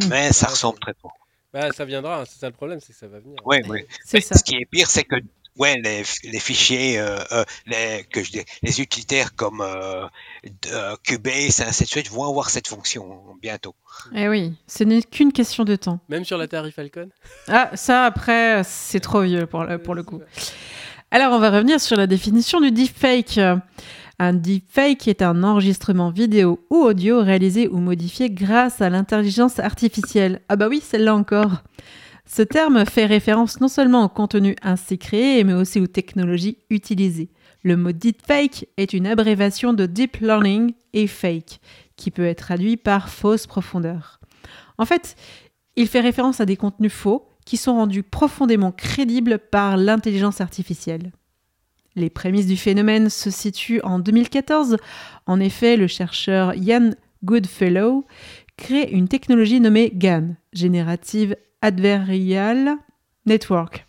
Mais 0.08 0.32
ça 0.32 0.48
ressemble 0.48 0.78
très 0.78 0.94
fort. 1.00 1.16
Bah, 1.52 1.70
ça 1.72 1.84
viendra, 1.84 2.20
hein, 2.20 2.24
c'est 2.26 2.40
ça 2.40 2.48
le 2.48 2.52
problème, 2.52 2.80
c'est 2.80 2.92
que 2.92 2.98
ça 2.98 3.06
va 3.06 3.20
venir. 3.20 3.36
Oui, 3.44 3.58
oui. 3.68 3.84
Mais 4.12 4.20
ça. 4.20 4.34
Ce 4.34 4.42
qui 4.42 4.56
est 4.56 4.66
pire, 4.66 4.88
c'est 4.90 5.04
que 5.04 5.16
ouais, 5.56 5.76
les, 5.76 6.02
les 6.24 6.40
fichiers, 6.40 6.98
euh, 6.98 7.20
euh, 7.30 7.44
les, 7.66 8.04
que 8.10 8.24
je 8.24 8.32
dis, 8.32 8.44
les 8.62 8.80
utilitaires 8.80 9.36
comme 9.36 9.60
euh, 9.60 10.06
euh, 10.72 10.96
Cubase, 11.04 11.60
ainsi 11.60 11.84
de 11.84 11.88
suite, 11.88 12.10
vont 12.10 12.28
avoir 12.28 12.50
cette 12.50 12.66
fonction 12.66 13.20
bientôt. 13.40 13.76
Eh 14.16 14.28
oui, 14.28 14.52
ce 14.66 14.82
n'est 14.82 15.02
qu'une 15.02 15.32
question 15.32 15.62
de 15.64 15.76
temps. 15.76 16.00
Même 16.08 16.24
sur 16.24 16.38
l'Atari 16.38 16.72
Falcon. 16.72 17.08
Ah, 17.46 17.70
ça 17.74 18.04
après, 18.04 18.62
c'est 18.64 19.00
trop 19.00 19.22
vieux 19.22 19.46
pour 19.46 19.62
le, 19.62 19.78
pour 19.78 19.94
le 19.94 20.02
coup. 20.02 20.20
Alors, 21.12 21.32
on 21.32 21.38
va 21.38 21.50
revenir 21.50 21.80
sur 21.80 21.96
la 21.96 22.08
définition 22.08 22.60
du 22.60 22.72
deepfake. 22.72 23.38
Un 24.18 24.33
deepfake 24.33 25.09
est 25.09 25.23
un 25.23 25.42
enregistrement 25.42 26.11
vidéo 26.11 26.64
ou 26.71 26.76
audio 26.76 27.21
réalisé 27.21 27.68
ou 27.68 27.78
modifié 27.78 28.30
grâce 28.30 28.80
à 28.80 28.88
l'intelligence 28.88 29.59
artificielle. 29.59 30.40
Ah 30.49 30.56
bah 30.56 30.68
oui, 30.68 30.80
celle-là 30.80 31.14
encore. 31.14 31.62
Ce 32.26 32.42
terme 32.42 32.87
fait 32.87 33.06
référence 33.06 33.61
non 33.61 33.68
seulement 33.68 34.04
au 34.04 34.09
contenu 34.09 34.56
ainsi 34.62 34.99
créé, 34.99 35.44
mais 35.44 35.52
aussi 35.52 35.80
aux 35.80 35.87
technologies 35.87 36.59
utilisées. 36.71 37.30
Le 37.62 37.76
mot 37.76 37.92
deepfake 37.92 38.68
est 38.76 38.92
une 38.92 39.06
abréviation 39.06 39.73
de 39.73 39.87
deep 39.87 40.18
learning 40.18 40.75
et 40.92 41.06
fake, 41.06 41.61
qui 41.97 42.11
peut 42.11 42.26
être 42.26 42.44
traduit 42.44 42.76
par 42.76 43.09
fausse 43.09 43.47
profondeur. 43.47 44.21
En 44.78 44.85
fait, 44.85 45.16
il 45.76 45.88
fait 45.88 46.00
référence 46.00 46.40
à 46.40 46.47
des 46.47 46.56
contenus 46.56 46.92
faux 46.92 47.26
qui 47.44 47.56
sont 47.56 47.75
rendus 47.75 48.02
profondément 48.02 48.73
crédibles 48.73 49.38
par 49.38 49.76
l'intelligence 49.76 50.40
artificielle. 50.40 51.12
Les 51.96 52.10
prémices 52.10 52.46
du 52.46 52.56
phénomène 52.56 53.08
se 53.08 53.30
situent 53.30 53.80
en 53.84 53.98
2014. 53.98 54.76
En 55.26 55.38
effet, 55.40 55.76
le 55.76 55.86
chercheur 55.86 56.54
Ian 56.54 56.90
Goodfellow 57.24 58.04
crée 58.56 58.88
une 58.90 59.08
technologie 59.08 59.60
nommée 59.60 59.90
GAN, 59.94 60.34
Generative 60.52 61.36
Adversarial 61.62 62.76
Network. 63.26 63.86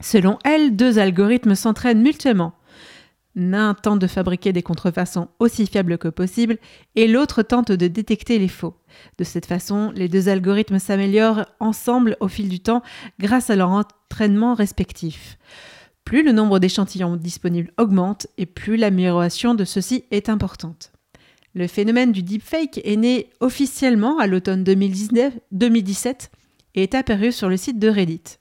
Selon 0.00 0.38
elle, 0.44 0.76
deux 0.76 0.98
algorithmes 0.98 1.54
s'entraînent 1.54 2.02
mutuellement. 2.02 2.52
L'un 3.34 3.74
tente 3.74 3.98
de 3.98 4.06
fabriquer 4.06 4.52
des 4.52 4.62
contrefaçons 4.62 5.28
aussi 5.40 5.66
fiables 5.66 5.98
que 5.98 6.08
possible 6.08 6.56
et 6.94 7.06
l'autre 7.06 7.42
tente 7.42 7.70
de 7.70 7.86
détecter 7.86 8.38
les 8.38 8.48
faux. 8.48 8.74
De 9.18 9.24
cette 9.24 9.44
façon, 9.44 9.90
les 9.94 10.08
deux 10.08 10.30
algorithmes 10.30 10.78
s'améliorent 10.78 11.44
ensemble 11.60 12.16
au 12.20 12.28
fil 12.28 12.48
du 12.48 12.60
temps 12.60 12.82
grâce 13.20 13.50
à 13.50 13.56
leur 13.56 13.70
entraînement 13.70 14.54
respectif. 14.54 15.38
Plus 16.06 16.22
le 16.22 16.30
nombre 16.30 16.60
d'échantillons 16.60 17.16
disponibles 17.16 17.72
augmente 17.78 18.28
et 18.38 18.46
plus 18.46 18.76
l'amélioration 18.76 19.54
de 19.56 19.64
ceux-ci 19.64 20.04
est 20.12 20.28
importante. 20.28 20.92
Le 21.52 21.66
phénomène 21.66 22.12
du 22.12 22.22
deepfake 22.22 22.80
est 22.84 22.96
né 22.96 23.28
officiellement 23.40 24.20
à 24.20 24.28
l'automne 24.28 24.62
2019 24.62 25.34
2017 25.50 26.30
et 26.76 26.84
est 26.84 26.94
apparu 26.94 27.32
sur 27.32 27.48
le 27.48 27.56
site 27.56 27.80
de 27.80 27.88
Reddit. 27.88 28.38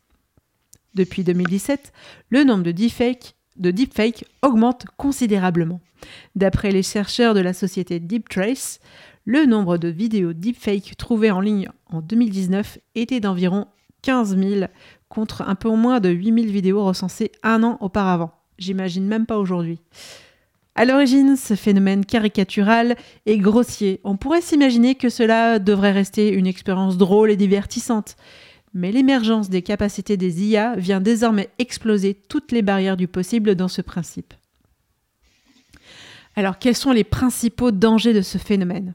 Depuis 0.93 1.24
2017, 1.24 1.91
le 2.29 2.43
nombre 2.43 2.62
de 2.62 2.72
deepfakes 2.72 3.34
de 3.55 3.72
deepfake 3.72 4.25
augmente 4.43 4.86
considérablement. 4.95 5.81
D'après 6.36 6.69
les 6.69 6.84
chercheurs 6.84 7.34
de 7.34 7.39
la 7.39 7.53
société 7.53 8.00
DeepTrace, 8.00 8.79
le 9.25 9.48
nombre 9.48 9.79
de 9.79 9.88
vidéos 9.88 10.34
deepfake 10.34 10.98
trouvées 10.98 11.31
en 11.31 11.41
ligne 11.41 11.69
en 11.88 12.01
2019 12.01 12.77
était 12.93 13.22
d'environ 13.22 13.65
15 14.03 14.38
000 14.38 14.65
contre 15.09 15.44
un 15.44 15.55
peu 15.55 15.70
moins 15.70 16.00
de 16.00 16.09
8 16.09 16.33
000 16.33 16.48
vidéos 16.48 16.83
recensées 16.83 17.31
un 17.44 17.63
an 17.63 17.77
auparavant. 17.81 18.31
J'imagine 18.57 19.05
même 19.05 19.25
pas 19.25 19.37
aujourd'hui. 19.37 19.79
À 20.75 20.85
l'origine, 20.85 21.37
ce 21.37 21.55
phénomène 21.55 22.05
caricatural 22.05 22.96
est 23.25 23.37
grossier. 23.37 24.01
On 24.03 24.18
pourrait 24.18 24.41
s'imaginer 24.41 24.96
que 24.96 25.09
cela 25.09 25.59
devrait 25.59 25.94
rester 25.94 26.33
une 26.33 26.48
expérience 26.48 26.98
drôle 26.98 27.31
et 27.31 27.37
divertissante 27.37 28.18
mais 28.75 28.91
l'émergence 28.91 29.50
des 29.50 29.61
capacités 29.61 30.18
des 30.18 30.44
IA 30.44 30.75
vient 30.75 31.00
désormais 31.00 31.50
exploser 31.59 32.13
toutes 32.13 32.51
les 32.51 32.61
barrières 32.61 32.98
du 32.98 33.07
possible 33.07 33.55
dans 33.55 33.70
ce 33.70 33.81
principe. 33.81 34.33
Alors, 36.35 36.59
quels 36.59 36.75
sont 36.75 36.91
les 36.91 37.05
principaux 37.05 37.72
dangers 37.72 38.13
de 38.13 38.22
ce 38.22 38.37
phénomène? 38.37 38.94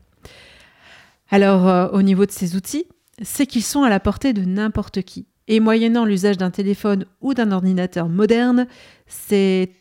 Alors, 1.31 1.67
euh, 1.67 1.89
au 1.93 2.03
niveau 2.03 2.27
de 2.27 2.31
ces 2.31 2.57
outils, 2.57 2.85
c'est 3.23 3.47
qu'ils 3.47 3.65
sont 3.65 3.83
à 3.83 3.89
la 3.89 4.01
portée 4.01 4.35
de 4.35 4.43
n'importe 4.43 5.01
qui. 5.01 5.27
Et 5.51 5.59
moyennant 5.59 6.05
l'usage 6.05 6.39
d'un 6.39 6.53
téléphone 6.53 7.07
ou 7.21 7.35
d'un 7.35 7.51
ordinateur 7.51 8.09
moderne, 8.09 8.69
c'est 9.09 9.75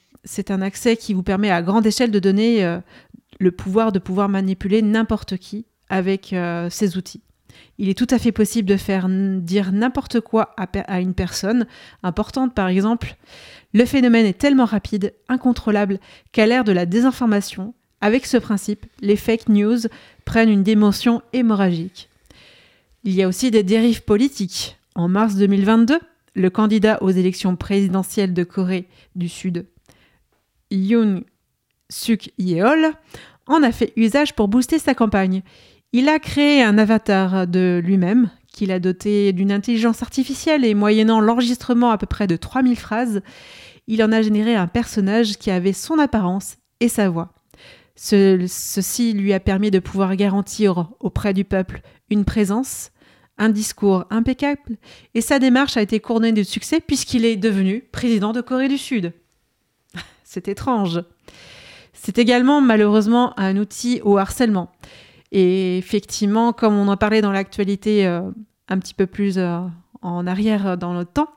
un 0.50 0.64
accès 0.64 0.98
qui 0.98 1.14
vous 1.14 1.22
permet 1.22 1.52
à 1.52 1.62
grande 1.62 1.86
échelle 1.86 2.10
de 2.10 2.18
donner 2.18 2.66
euh, 2.66 2.80
le 3.40 3.52
pouvoir 3.52 3.92
de 3.92 4.00
pouvoir 4.00 4.30
manipuler 4.30 4.82
n'importe 4.82 5.38
qui 5.38 5.68
avec 5.88 6.34
euh, 6.34 6.72
ces 6.72 6.98
outils. 6.98 7.22
Il 7.78 7.88
est 7.88 7.96
tout 7.96 8.08
à 8.10 8.18
fait 8.18 8.32
possible 8.32 8.68
de 8.68 8.78
faire 8.78 9.08
dire 9.08 9.72
n'importe 9.72 10.22
quoi 10.22 10.56
à, 10.58 11.02
une 11.02 11.14
personne 11.14 11.68
importante, 12.02 12.56
par 12.56 12.68
exemple. 12.68 13.16
Le 13.72 13.86
phénomène 13.86 14.26
est 14.26 14.40
tellement 14.40 14.66
rapide, 14.66 15.14
incontrôlable, 15.28 16.00
qu'à 16.32 16.48
l'ère 16.48 16.64
de 16.64 16.72
la 16.72 16.88
désinformation, 16.88 17.76
avec 18.02 18.26
ce 18.26 18.38
principe, 18.38 18.88
les 19.02 19.16
fake 19.16 19.50
news 19.50 19.82
prennent 20.26 20.50
une 20.50 20.64
dimension 20.64 21.22
hémorragique. 21.32 22.10
Il 23.04 23.14
y 23.14 23.22
a 23.22 23.28
aussi 23.28 23.52
des 23.52 23.62
dérives 23.62 24.04
politiques. 24.04 24.79
En 25.00 25.08
mars 25.08 25.36
2022, 25.36 25.98
le 26.36 26.50
candidat 26.50 27.02
aux 27.02 27.10
élections 27.10 27.56
présidentielles 27.56 28.34
de 28.34 28.44
Corée 28.44 28.90
du 29.16 29.30
Sud, 29.30 29.66
Yoon 30.72 31.24
Suk 31.90 32.34
Yeol, 32.38 32.92
en 33.48 33.64
a 33.64 33.72
fait 33.72 33.94
usage 33.96 34.36
pour 34.36 34.50
booster 34.50 34.78
sa 34.78 34.94
campagne. 34.94 35.42
Il 35.94 36.10
a 36.10 36.20
créé 36.20 36.62
un 36.64 36.78
avatar 36.78 37.48
de 37.48 37.82
lui-même 37.82 38.30
qu'il 38.52 38.74
a 38.74 38.82
doté 38.82 39.32
d'une 39.32 39.54
intelligence 39.54 40.04
artificielle 40.04 40.66
et 40.66 40.74
moyennant 40.74 41.22
l'enregistrement 41.22 41.92
à 41.92 41.98
peu 41.98 42.06
près 42.06 42.28
de 42.28 42.36
3000 42.36 42.76
phrases, 42.76 43.22
il 43.88 44.04
en 44.04 44.12
a 44.12 44.22
généré 44.22 44.56
un 44.56 44.68
personnage 44.68 45.38
qui 45.38 45.50
avait 45.50 45.72
son 45.72 45.98
apparence 45.98 46.58
et 46.82 46.90
sa 46.90 47.08
voix. 47.08 47.32
ceci 47.96 49.14
lui 49.14 49.32
a 49.32 49.40
permis 49.40 49.72
de 49.72 49.80
pouvoir 49.80 50.18
garantir 50.18 50.90
auprès 51.00 51.34
du 51.34 51.46
peuple 51.46 51.84
une 52.10 52.26
présence, 52.26 52.92
un 53.40 53.50
discours 53.50 54.06
impeccable, 54.10 54.78
et 55.16 55.22
sa 55.22 55.40
démarche 55.40 55.78
a 55.78 55.82
été 55.82 56.00
couronnée 56.00 56.34
de 56.34 56.44
succès 56.44 56.80
puisqu'il 56.80 57.26
est 57.26 57.38
devenu 57.38 57.82
président 57.92 58.34
de 58.34 58.42
Corée 58.42 58.68
du 58.68 58.78
Sud. 58.78 59.14
C'est 60.24 60.48
étrange. 60.48 61.02
C'est 61.94 62.18
également 62.18 62.62
malheureusement 62.62 63.38
un 63.40 63.58
outil 63.58 64.02
au 64.04 64.18
harcèlement. 64.18 64.72
Et 65.32 65.78
effectivement, 65.78 66.54
comme 66.54 66.78
on 66.78 66.88
en 66.88 66.98
parlait 66.98 67.22
dans 67.22 67.32
l'actualité 67.32 68.08
euh, 68.08 68.22
un 68.68 68.80
petit 68.80 68.94
peu 68.94 69.06
plus 69.06 69.38
euh, 69.38 69.60
en 70.02 70.26
arrière 70.26 70.68
euh, 70.68 70.76
dans 70.76 70.94
notre 70.94 71.12
temps, 71.12 71.30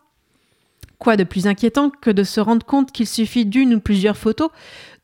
quoi 0.99 1.17
de 1.17 1.25
plus 1.25 1.47
inquiétant 1.47 1.91
que 1.91 2.11
de 2.11 2.23
se 2.23 2.41
rendre 2.41 2.65
compte 2.65 2.93
qu'il 2.93 3.07
suffit 3.07 3.45
d'une 3.45 3.75
ou 3.75 3.81
plusieurs 3.81 4.17
photos 4.17 4.51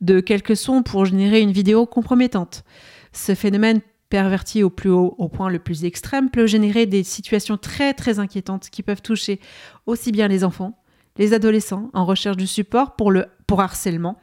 de 0.01 0.21
quelques 0.21 0.57
sons 0.57 0.83
pour 0.83 1.05
générer 1.05 1.41
une 1.41 1.53
vidéo 1.53 1.87
compromettante? 1.87 2.65
Ce 3.13 3.35
phénomène 3.35 3.81
perverti 4.09 4.63
au 4.63 4.71
plus 4.71 4.91
haut, 4.91 5.15
au 5.19 5.29
point 5.29 5.51
le 5.51 5.59
plus 5.59 5.85
extrême, 5.85 6.31
peut 6.31 6.47
générer 6.47 6.87
des 6.87 7.03
situations 7.03 7.57
très 7.57 7.95
très 7.95 8.19
inquiétantes 8.19 8.71
qui 8.71 8.83
peuvent 8.83 9.03
toucher 9.03 9.41
aussi 9.87 10.13
bien 10.13 10.29
les 10.29 10.45
enfants, 10.45 10.79
les 11.17 11.35
adolescents 11.35 11.91
en 11.93 12.05
recherche 12.05 12.37
de 12.37 12.47
support 12.47 12.97
pour 12.97 13.11
le 13.11 13.27
pour 13.47 13.61
harcèlement 13.61 14.19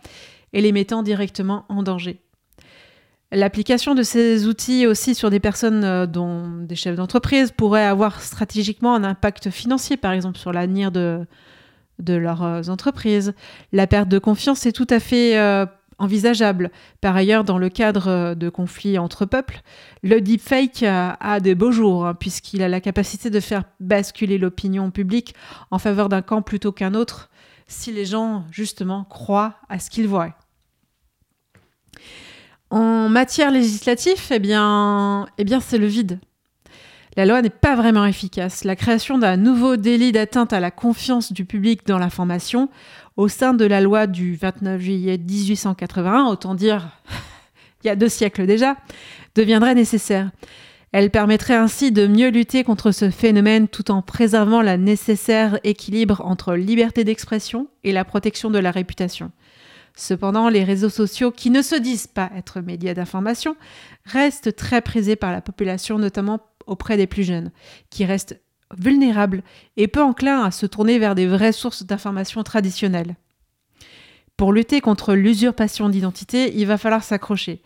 et 0.54 0.62
les 0.62 0.71
mettant 0.71 1.04
directement 1.04 1.65
en 1.69 1.84
danger. 1.84 2.21
L'application 3.32 3.95
de 3.95 4.04
ces 4.04 4.48
outils 4.48 4.88
aussi 4.88 5.15
sur 5.15 5.30
des 5.30 5.39
personnes 5.39 5.84
euh, 5.84 6.06
dont 6.06 6.48
des 6.48 6.76
chefs 6.76 6.95
d'entreprise 6.95 7.52
pourrait 7.52 7.84
avoir 7.84 8.21
stratégiquement 8.21 8.95
un 8.95 9.04
impact 9.04 9.50
financier, 9.50 9.98
par 9.98 10.12
exemple 10.12 10.38
sur 10.38 10.54
l'avenir 10.54 10.91
de, 10.91 11.26
de 12.00 12.13
leurs 12.13 12.43
euh, 12.43 12.62
entreprises. 12.69 13.34
La 13.74 13.88
perte 13.88 14.10
de 14.10 14.19
confiance 14.19 14.65
est 14.65 14.71
tout 14.71 14.88
à 14.89 15.00
fait 15.00 15.38
euh, 15.38 15.65
envisageable. 15.97 16.71
Par 17.01 17.15
ailleurs, 17.15 17.43
dans 17.43 17.58
le 17.58 17.69
cadre 17.69 18.34
de 18.34 18.49
conflits 18.49 18.97
entre 18.97 19.25
peuples, 19.25 19.62
le 20.03 20.21
deepfake 20.21 20.84
a, 20.84 21.17
a 21.19 21.39
des 21.39 21.55
beaux 21.55 21.71
jours, 21.71 22.05
hein, 22.05 22.13
puisqu'il 22.13 22.63
a 22.63 22.69
la 22.69 22.81
capacité 22.81 23.29
de 23.29 23.39
faire 23.39 23.63
basculer 23.79 24.38
l'opinion 24.38 24.91
publique 24.91 25.36
en 25.71 25.79
faveur 25.79 26.10
d'un 26.10 26.21
camp 26.21 26.41
plutôt 26.41 26.71
qu'un 26.71 26.93
autre, 26.93 27.29
si 27.67 27.91
les 27.91 28.05
gens, 28.05 28.45
justement, 28.51 29.05
croient 29.05 29.55
à 29.69 29.79
ce 29.79 29.89
qu'ils 29.89 30.08
voient. 30.08 30.34
En 32.69 33.10
matière 33.10 33.51
législative, 33.51 34.19
eh 34.31 34.39
bien, 34.39 35.27
eh 35.38 35.43
bien 35.43 35.60
c'est 35.60 35.77
le 35.77 35.88
vide. 35.88 36.19
La 37.17 37.25
loi 37.25 37.41
n'est 37.41 37.49
pas 37.49 37.75
vraiment 37.75 38.05
efficace. 38.05 38.65
La 38.65 38.75
création 38.75 39.17
d'un 39.17 39.38
nouveau 39.38 39.77
délit 39.77 40.12
d'atteinte 40.12 40.51
à 40.51 40.60
la 40.60 40.71
confiance 40.71 41.31
du 41.31 41.45
public 41.45 41.88
dans 41.88 41.97
l'information 41.97 42.69
au 43.17 43.28
sein 43.28 43.54
de 43.54 43.65
la 43.65 43.82
loi 43.82 44.08
du 44.08 44.36
29 44.36 44.82
juillet 44.82 45.17
1881, 45.17 46.25
autant 46.25 46.56
dire 46.56 46.89
il 47.84 47.88
y 47.88 47.89
a 47.89 47.95
deux 47.95 48.10
siècles 48.10 48.45
déjà, 48.45 48.78
deviendrait 49.36 49.75
nécessaire. 49.75 50.32
Elle 50.91 51.12
permettrait 51.12 51.56
ainsi 51.56 51.91
de 51.91 52.08
mieux 52.08 52.30
lutter 52.30 52.63
contre 52.63 52.91
ce 52.91 53.10
phénomène 53.10 53.67
tout 53.67 53.91
en 53.91 54.01
préservant 54.01 54.62
la 54.62 54.78
nécessaire 54.78 55.60
équilibre 55.63 56.21
entre 56.23 56.56
liberté 56.56 57.04
d'expression 57.04 57.67
et 57.84 57.91
la 57.91 58.06
protection 58.06 58.49
de 58.49 58.60
la 58.60 58.71
réputation. 58.71 59.32
Cependant, 59.97 60.49
les 60.49 60.63
réseaux 60.63 60.89
sociaux, 60.89 61.32
qui 61.32 61.49
ne 61.49 61.62
se 61.62 61.75
disent 61.75 62.08
pas 62.08 62.30
être 62.36 62.60
médias 62.60 62.93
d'information, 62.93 63.56
restent 64.06 64.56
très 64.56 64.82
prisés 64.82 65.15
par 65.15 65.32
la 65.32 65.41
population, 65.41 65.97
notamment 65.97 66.39
auprès 66.65 66.97
des 66.97 67.08
plus 67.08 67.23
jeunes, 67.23 67.51
qui 67.89 68.06
restent 68.06 68.39
vulnérables 68.78 69.43
et 69.78 69.88
peu 69.88 70.01
enclins 70.01 70.43
à 70.43 70.51
se 70.51 70.65
tourner 70.65 70.99
vers 70.99 71.15
des 71.15 71.28
vraies 71.28 71.51
sources 71.51 71.86
d'information 71.86 72.43
traditionnelles. 72.43 73.15
Pour 74.38 74.51
lutter 74.51 74.82
contre 74.82 75.13
l'usurpation 75.13 75.89
d'identité, 75.89 76.54
il 76.56 76.67
va 76.67 76.78
falloir 76.78 77.04
s'accrocher. 77.04 77.62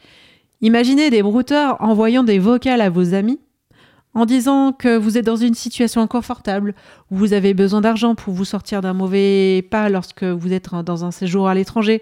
Imaginez 0.61 1.09
des 1.09 1.23
brouteurs 1.23 1.81
envoyant 1.81 2.23
des 2.23 2.37
vocales 2.37 2.81
à 2.81 2.89
vos 2.89 3.13
amis 3.13 3.39
en 4.13 4.25
disant 4.25 4.73
que 4.73 4.97
vous 4.97 5.17
êtes 5.17 5.25
dans 5.25 5.35
une 5.35 5.53
situation 5.53 6.01
inconfortable, 6.01 6.73
où 7.11 7.17
vous 7.17 7.33
avez 7.33 7.53
besoin 7.53 7.81
d'argent 7.81 8.15
pour 8.15 8.33
vous 8.33 8.45
sortir 8.45 8.81
d'un 8.81 8.93
mauvais 8.93 9.61
pas 9.69 9.87
lorsque 9.89 10.23
vous 10.23 10.51
êtes 10.51 10.69
dans 10.83 11.05
un 11.05 11.11
séjour 11.11 11.47
à 11.47 11.53
l'étranger, 11.53 12.01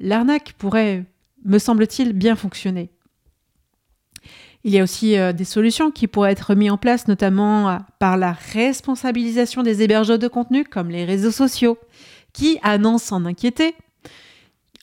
l'arnaque 0.00 0.54
pourrait 0.58 1.04
me 1.44 1.58
semble-t-il, 1.58 2.12
bien 2.14 2.36
fonctionner. 2.36 2.90
Il 4.64 4.72
y 4.72 4.78
a 4.78 4.82
aussi 4.82 5.18
euh, 5.18 5.34
des 5.34 5.44
solutions 5.44 5.90
qui 5.90 6.06
pourraient 6.06 6.32
être 6.32 6.54
mises 6.54 6.70
en 6.70 6.78
place, 6.78 7.06
notamment 7.06 7.68
euh, 7.68 7.76
par 7.98 8.16
la 8.16 8.32
responsabilisation 8.32 9.62
des 9.62 9.82
hébergeurs 9.82 10.18
de 10.18 10.26
contenu, 10.26 10.64
comme 10.64 10.88
les 10.88 11.04
réseaux 11.04 11.30
sociaux, 11.30 11.78
qui 12.32 12.58
annoncent 12.62 13.06
s'en 13.06 13.26
inquiéter, 13.26 13.74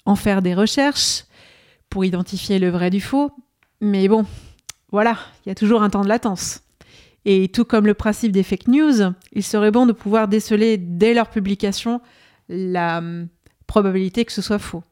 en 0.06 0.16
faire 0.16 0.44
des 0.44 0.54
recherches 0.54 1.26
pour 1.90 2.06
identifier 2.06 2.60
le 2.60 2.70
vrai 2.70 2.92
du 2.92 3.02
faux. 3.02 3.32
Mais 3.82 4.08
bon, 4.08 4.26
voilà, 4.92 5.18
il 5.46 5.50
y 5.50 5.52
a 5.52 5.56
toujours 5.56 5.82
un 5.82 5.90
temps 5.90 6.04
de 6.04 6.10
latence. 6.10 6.62
Et 7.26 7.50
tout 7.50 7.66
comme 7.66 7.88
le 7.88 7.96
principe 7.96 8.32
des 8.32 8.44
fake 8.44 8.68
news, 8.68 9.14
il 9.34 9.44
serait 9.44 9.72
bon 9.72 9.88
de 9.88 9.94
pouvoir 9.94 10.28
déceler 10.28 10.78
dès 10.78 11.16
leur 11.16 11.30
publication 11.30 12.02
la 12.50 13.00
hum, 13.00 13.28
probabilité 13.66 14.26
que 14.26 14.32
ce 14.32 14.44
soit 14.44 14.60
faux. 14.60 14.84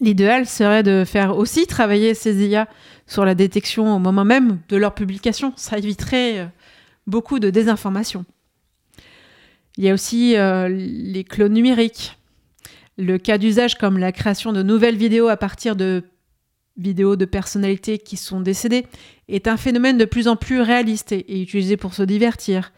L'idéal 0.00 0.46
serait 0.46 0.82
de 0.82 1.04
faire 1.04 1.36
aussi 1.36 1.66
travailler 1.66 2.14
ces 2.14 2.44
IA 2.46 2.68
sur 3.06 3.24
la 3.24 3.34
détection 3.34 3.94
au 3.94 3.98
moment 3.98 4.24
même 4.24 4.58
de 4.68 4.76
leur 4.76 4.94
publication. 4.94 5.52
Ça 5.56 5.78
éviterait 5.78 6.38
euh, 6.38 6.46
beaucoup 7.06 7.38
de 7.38 7.50
désinformation. 7.50 8.24
Il 9.76 9.84
y 9.84 9.90
a 9.90 9.94
aussi 9.94 10.36
euh, 10.36 10.68
les 10.68 11.24
clones 11.24 11.52
numériques. 11.52 12.18
Le 12.98 13.18
cas 13.18 13.38
d'usage 13.38 13.76
comme 13.76 13.98
la 13.98 14.12
création 14.12 14.52
de 14.52 14.62
nouvelles 14.62 14.96
vidéos 14.96 15.28
à 15.28 15.36
partir 15.36 15.76
de 15.76 16.04
vidéos 16.76 17.16
de 17.16 17.24
personnalités 17.24 17.98
qui 17.98 18.16
sont 18.16 18.40
décédées 18.40 18.86
est 19.28 19.46
un 19.46 19.56
phénomène 19.56 19.98
de 19.98 20.04
plus 20.04 20.26
en 20.26 20.36
plus 20.36 20.60
réaliste 20.60 21.12
et, 21.12 21.42
utilisé 21.42 21.76
pour 21.76 21.94
se 21.94 22.02
divertir. 22.02 22.72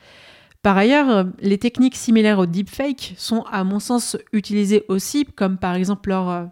Par 0.63 0.77
ailleurs, 0.77 1.11
euh, 1.11 1.25
les 1.41 1.59
techniques 1.59 1.97
similaires 1.97 2.39
au 2.39 2.47
deepfake 2.47 3.15
sont 3.17 3.45
à 3.51 3.65
mon 3.65 3.79
sens 3.79 4.17
utilisées 4.33 4.85
aussi, 4.89 5.25
comme 5.25 5.59
par 5.59 5.75
exemple 5.75 6.09
lors... 6.09 6.49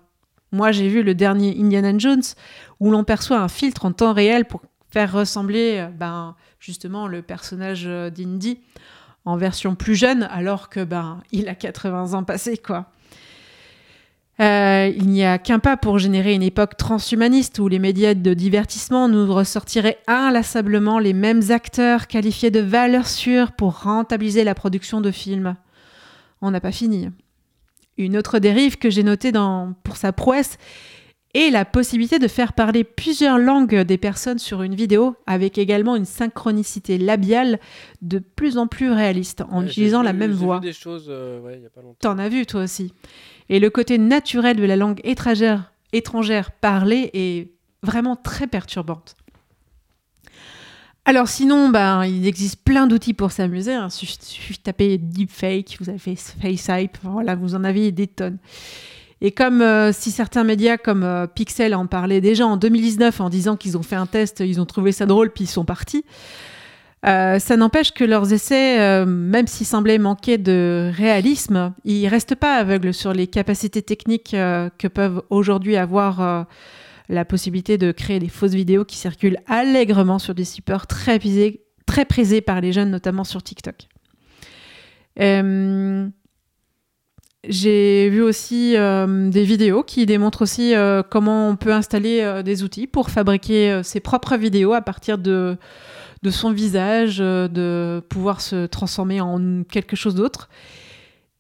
moi 0.53 0.71
j'ai 0.71 0.89
vu 0.89 1.03
le 1.03 1.15
dernier 1.15 1.57
Indiana 1.59 1.93
Jones 1.97 2.23
où 2.79 2.91
l'on 2.91 3.05
perçoit 3.05 3.39
un 3.39 3.49
filtre 3.49 3.85
en 3.85 3.93
temps 3.93 4.13
réel 4.13 4.45
pour 4.45 4.63
faire 4.91 5.13
ressembler 5.13 5.79
euh, 5.79 5.89
ben, 5.89 6.37
justement 6.61 7.09
le 7.09 7.23
personnage 7.23 7.85
euh, 7.87 8.11
d'Indy 8.11 8.61
en 9.25 9.37
version 9.37 9.75
plus 9.75 9.95
jeune 9.95 10.25
alors 10.31 10.69
que 10.69 10.85
ben 10.85 11.21
il 11.33 11.49
a 11.49 11.55
80 11.55 12.15
ans 12.15 12.25
passés 12.25 12.59
quoi. 12.59 12.87
Euh, 14.41 14.91
il 14.97 15.09
n'y 15.09 15.25
a 15.25 15.39
qu'un 15.39 15.59
pas 15.59 15.77
pour 15.77 15.99
générer 15.99 16.33
une 16.33 16.43
époque 16.43 16.77
transhumaniste 16.77 17.59
où 17.59 17.69
les 17.69 17.79
médias 17.79 18.15
de 18.15 18.35
divertissement 18.35 19.07
nous 19.09 19.33
ressortiraient 19.33 19.99
inlassablement 20.09 20.99
les 20.99 21.13
mêmes 21.13 21.43
acteurs 21.51 22.07
qualifiés 22.07 22.51
de 22.51 22.61
valeurs 22.61 23.07
sûres 23.07 23.53
pour 23.53 23.83
rentabiliser 23.83 24.43
la 24.43 24.55
production 24.55 25.01
de 25.01 25.11
films. 25.11 25.55
On 26.41 26.51
n'a 26.51 26.61
pas 26.61 26.73
fini. 26.73 27.11
Une 28.03 28.17
autre 28.17 28.39
dérive 28.39 28.77
que 28.79 28.91
j'ai 28.91 29.03
notée 29.03 29.33
dans, 29.33 29.75
pour 29.85 29.97
sa 29.97 30.13
prouesse 30.13 30.59
est 31.35 31.49
la 31.51 31.65
possibilité 31.65 32.19
de 32.19 32.29
faire 32.29 32.53
parler 32.53 32.85
plusieurs 32.85 33.39
langues 33.39 33.75
des 33.83 33.97
personnes 33.97 34.39
sur 34.39 34.61
une 34.63 34.75
vidéo 34.75 35.17
avec 35.27 35.57
également 35.57 35.97
une 35.97 36.05
synchronicité 36.05 36.99
labiale 36.99 37.59
de 38.03 38.19
plus 38.19 38.59
en 38.59 38.67
plus 38.67 38.91
réaliste 38.91 39.43
en 39.51 39.61
Ouais, 39.63 39.67
utilisant 39.69 40.01
vu- 40.01 40.05
la 40.07 40.13
même 40.13 40.33
j'ai 40.33 40.37
vu 40.37 40.45
voix. 40.45 40.61
des 40.61 40.75
choses, 40.75 41.07
euh, 41.09 41.41
ouais, 41.41 41.57
il 41.57 41.63
y 41.63 41.67
a 41.67 41.71
pas 41.71 41.81
longtemps. 41.81 41.97
T'en 42.01 42.19
as 42.19 42.29
vu 42.29 42.45
toi 42.45 42.63
aussi. 42.65 42.93
Et 43.49 43.61
le 43.61 43.71
côté 43.71 43.97
naturel 43.97 44.57
de 44.59 44.65
la 44.65 44.77
langue 44.77 45.01
étrangère, 45.05 45.73
étrangère 45.95 46.51
parlée 46.53 47.11
est 47.15 47.51
vraiment 47.83 48.15
très 48.17 48.47
perturbante. 48.47 49.15
Alors 51.05 51.27
sinon, 51.27 51.69
ben, 51.69 52.05
il 52.05 52.29
existe 52.29 52.63
plein 52.65 52.87
d'outils 52.87 53.13
pour 53.13 53.33
s'amuser. 53.33 53.75
hein. 53.75 53.91
Suffit, 53.91 54.61
deepfake, 54.99 55.77
vous 55.81 55.89
avez 55.89 55.99
FaceApp, 55.99 56.97
voilà, 57.03 57.35
vous 57.35 57.57
en 57.57 57.65
avez 57.65 57.91
des 57.91 58.07
tonnes. 58.07 58.39
Et 59.21 59.33
comme 59.33 59.63
euh, 59.63 59.93
si 59.93 60.13
certains 60.13 60.45
médias 60.45 60.77
comme 60.77 61.03
euh, 61.03 61.27
Pixel 61.27 61.75
en 61.75 61.87
parlaient 61.87 62.21
déjà 62.21 62.47
en 62.47 62.57
2019 62.57 63.21
en 63.21 63.31
disant 63.31 63.57
qu'ils 63.57 63.77
ont 63.77 63.83
fait 63.83 63.97
un 63.97 64.07
test, 64.07 64.41
ils 64.41 64.61
ont 64.61 64.67
trouvé 64.67 64.93
ça 64.93 65.07
drôle, 65.07 65.31
puis 65.31 65.45
ils 65.45 65.49
sont 65.49 65.65
partis, 65.65 66.05
euh, 67.05 67.41
ça 67.41 67.57
n'empêche 67.57 67.93
que 67.93 68.05
leurs 68.05 68.33
essais, 68.33 69.05
même 69.05 69.49
s'ils 69.49 69.67
semblaient 69.67 69.99
manquer 69.99 70.39
de 70.39 70.91
réalisme, 70.97 71.73
ils 71.85 72.07
restent 72.07 72.37
pas 72.37 72.55
aveugles 72.57 72.95
sur 72.95 73.13
les 73.13 73.27
capacités 73.27 73.83
techniques 73.83 74.31
que 74.31 74.87
peuvent 74.87 75.23
aujourd'hui 75.31 75.77
avoir 75.77 76.47
la 77.09 77.25
possibilité 77.25 77.79
de 77.79 77.93
créer 77.93 78.19
des 78.19 78.29
fausses 78.29 78.55
vidéos 78.55 78.85
qui 78.85 78.97
circulent 78.97 79.39
allègrement 79.47 80.19
sur 80.19 80.35
des 80.35 80.45
supports 80.45 80.87
très 80.87 81.19
prisés, 81.19 82.41
par 82.41 82.61
les 82.61 82.73
jeunes, 82.73 82.91
notamment 82.91 83.25
sur 83.25 83.43
TikTok. 83.43 83.89
Euh, 85.21 86.09
j'ai 87.47 88.09
vu 88.09 88.23
aussi 88.23 88.77
euh, 88.77 89.29
des 89.29 89.45
vidéos 89.45 89.83
qui 89.83 90.07
démontrent 90.07 90.43
aussi 90.43 90.75
euh, 90.75 91.03
comment 91.03 91.49
on 91.49 91.57
peut 91.57 91.73
installer 91.73 92.43
des 92.45 92.63
outils 92.63 92.87
pour 92.87 93.11
fabriquer 93.11 93.83
ses 93.83 94.01
propres 94.01 94.37
vidéos 94.37 94.73
à 94.73 94.81
partir 94.81 95.19
de, 95.19 95.59
son 96.31 96.53
visage, 96.53 97.19
de 97.19 98.03
pouvoir 98.09 98.41
se 98.41 98.67
transformer 98.67 99.21
en 99.21 99.65
quelque 99.65 99.97
chose 99.97 100.15
d'autre. 100.15 100.49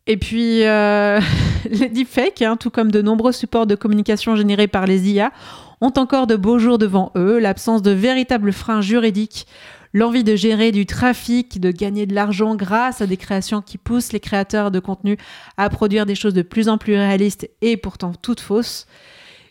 Et 0.07 0.17
puis, 0.17 0.65
euh, 0.65 1.21
les 1.71 1.89
deepfakes, 1.89 2.43
hein, 2.43 2.57
tout 2.57 2.71
comme 2.71 2.91
de 2.91 3.03
nombreux 3.03 3.33
supports 3.33 3.67
de 3.67 3.75
communication 3.75 4.37
générés 4.37 4.69
par 4.69 4.87
les 4.87 5.11
IA, 5.11 5.33
ont 5.81 5.93
encore 5.97 6.27
de 6.27 6.37
beaux 6.37 6.59
jours 6.59 6.79
devant 6.79 7.13
eux. 7.17 7.39
L'absence 7.39 7.83
de 7.83 7.91
véritables 7.91 8.53
freins 8.53 8.81
juridiques, 8.81 9.47
l'envie 9.93 10.25
de 10.25 10.37
gérer 10.37 10.73
du 10.73 10.87
trafic, 10.87 11.61
de 11.61 11.71
gagner 11.71 12.07
de 12.07 12.15
l'argent 12.15 12.57
grâce 12.57 13.01
à 13.01 13.07
des 13.07 13.17
créations 13.17 13.63
qui 13.63 13.79
poussent 13.79 14.13
les 14.13 14.21
créateurs 14.21 14.71
de 14.71 14.81
contenu 14.81 15.17
à 15.57 15.69
produire 15.69 16.07
des 16.07 16.15
choses 16.15 16.35
de 16.35 16.43
plus 16.43 16.69
en 16.69 16.79
plus 16.79 16.95
réalistes 16.95 17.49
et 17.61 17.77
pourtant 17.77 18.13
toutes 18.13 18.41
fausses. 18.41 18.87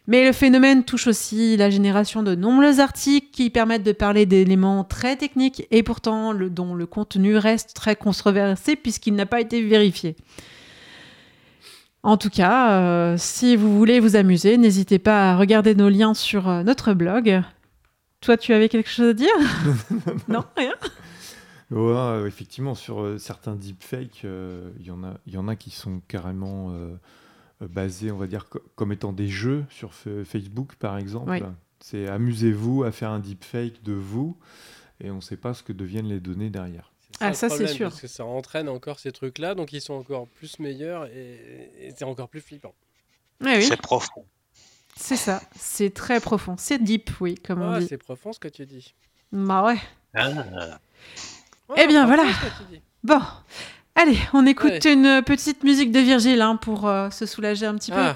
Mais 0.08 0.26
le 0.26 0.32
phénomène 0.34 0.84
touche 0.84 1.08
aussi 1.08 1.56
la 1.58 1.70
génération 1.70 2.24
de 2.24 2.34
nombreux 2.36 2.80
articles 2.80 3.28
qui 3.32 3.50
permettent 3.50 3.84
de 3.84 3.92
parler 3.92 4.26
d'éléments 4.26 4.84
très 4.84 5.16
techniques 5.16 5.68
et 5.72 5.84
pourtant 5.84 6.32
le, 6.34 6.50
dont 6.50 6.74
le 6.74 6.86
contenu 6.88 7.38
reste 7.38 7.74
très 7.76 7.96
controversé 7.96 8.76
puisqu'il 8.76 9.14
n'a 9.16 9.26
pas 9.28 9.40
été 9.42 9.62
vérifié. 9.62 10.16
En 12.04 12.18
tout 12.18 12.32
cas, 12.32 12.72
euh, 12.72 13.16
si 13.18 13.56
vous 13.56 13.78
voulez 13.78 14.00
vous 14.00 14.16
amuser, 14.16 14.58
n'hésitez 14.58 14.98
pas 14.98 15.32
à 15.32 15.38
regarder 15.38 15.76
nos 15.76 15.88
liens 15.88 16.16
sur 16.16 16.50
euh, 16.50 16.64
notre 16.64 16.94
blog. 16.94 17.44
Toi, 18.22 18.38
tu 18.38 18.54
avais 18.54 18.70
quelque 18.70 18.90
chose 18.90 19.10
à 19.10 19.14
dire? 19.14 19.30
Non, 20.28 20.44
rien? 20.58 20.74
Ouais, 21.70 21.94
euh, 21.96 22.28
effectivement, 22.28 22.74
sur 22.76 23.16
certains 23.20 23.56
deepfakes, 23.56 24.24
il 24.24 24.86
y, 24.86 24.92
en 24.92 25.04
a- 25.04 25.14
il 25.28 25.34
y 25.34 25.38
en 25.38 25.48
a 25.48 25.56
qui 25.56 25.70
sont 25.70 26.02
carrément 26.08 26.74
basés, 27.68 28.12
on 28.12 28.18
va 28.18 28.28
dire, 28.28 28.48
co- 28.50 28.62
comme 28.76 28.92
étant 28.92 29.14
des 29.14 29.28
jeux 29.28 29.66
sur 29.70 29.94
Facebook, 29.94 30.76
par 30.76 30.98
exemple. 30.98 31.30
Oui. 31.32 31.42
C'est 31.80 32.08
amusez-vous 32.08 32.84
à 32.84 32.92
faire 32.92 33.10
un 33.10 33.20
deepfake 33.20 33.82
de 33.84 33.94
vous, 33.94 34.38
et 35.04 35.10
on 35.10 35.16
ne 35.16 35.22
sait 35.22 35.38
pas 35.38 35.54
ce 35.54 35.64
que 35.64 35.74
deviennent 35.74 36.08
les 36.08 36.20
données 36.20 36.50
derrière. 36.52 36.92
Ah, 37.20 37.34
ça, 37.34 37.50
c'est 37.50 37.68
sûr. 37.68 37.90
Parce 37.90 38.02
que 38.02 38.08
ça 38.08 38.24
entraîne 38.26 38.70
encore 38.70 39.00
ces 39.00 39.12
trucs-là, 39.12 39.54
donc 39.56 39.74
ils 39.74 39.82
sont 39.82 39.94
encore 39.96 40.28
plus 40.28 40.60
meilleurs 40.60 41.06
et, 41.08 41.72
et 41.80 41.94
c'est 41.96 42.06
encore 42.06 42.30
plus 42.30 42.42
flippant. 42.42 42.74
Oui, 43.42 43.64
C'est 43.64 43.78
profond. 43.82 44.26
c'est 44.96 45.16
ça. 45.18 45.42
C'est 45.56 45.92
très 45.94 46.20
profond. 46.20 46.56
C'est 46.58 46.78
deep, 46.82 47.10
oui, 47.20 47.36
comme 47.36 47.62
on 47.62 47.72
Ah, 47.72 47.80
dit. 47.80 47.88
c'est 47.88 47.98
profond 47.98 48.32
ce 48.34 48.40
que 48.40 48.48
tu 48.48 48.66
dis. 48.66 48.94
Bah 49.32 49.64
ouais. 49.66 49.78
Ah. 50.14 50.80
Ouais, 51.70 51.76
Eh 51.84 51.88
bien, 51.88 52.06
voilà. 52.06 52.24
ce 52.32 52.40
que 52.46 52.64
tu 52.64 52.76
dis. 52.76 52.82
Bon, 53.04 53.20
allez, 53.96 54.18
on 54.34 54.46
écoute 54.46 54.72
Ouais. 54.84 54.94
une 54.94 55.22
petite 55.26 55.64
musique 55.64 55.92
de 55.92 56.00
Virgile 56.00 56.42
hein, 56.42 56.56
pour 56.56 56.88
euh, 56.88 57.10
se 57.10 57.26
soulager 57.26 57.66
un 57.66 57.76
petit 57.76 57.92
peu. 57.92 57.98
Ah, 58.00 58.16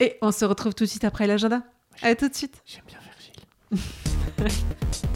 Et 0.00 0.16
on 0.22 0.32
se 0.32 0.44
retrouve 0.44 0.74
tout 0.74 0.84
de 0.84 0.88
suite 0.88 1.04
après 1.04 1.26
l'agenda. 1.26 1.62
À 2.02 2.14
tout 2.14 2.28
de 2.28 2.34
suite. 2.34 2.62
J'aime 2.66 2.82
bien 2.88 2.98
Virgile. 3.70 4.60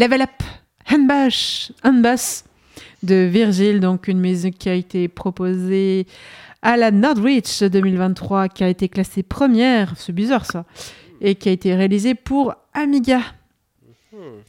Level 0.00 0.22
Up, 0.22 0.42
Handbash, 0.90 1.72
Handbass 1.84 2.46
de 3.02 3.28
Virgil, 3.30 3.80
donc 3.80 4.08
une 4.08 4.18
musique 4.18 4.56
qui 4.56 4.70
a 4.70 4.72
été 4.72 5.08
proposée 5.08 6.06
à 6.62 6.78
la 6.78 6.90
Nordreach 6.90 7.62
2023, 7.62 8.48
qui 8.48 8.64
a 8.64 8.68
été 8.70 8.88
classée 8.88 9.22
première, 9.22 9.92
c'est 9.98 10.14
bizarre 10.14 10.46
ça, 10.46 10.64
et 11.20 11.34
qui 11.34 11.50
a 11.50 11.52
été 11.52 11.74
réalisée 11.74 12.14
pour 12.14 12.54
Amiga. 12.72 13.20
Hmm. 14.10 14.40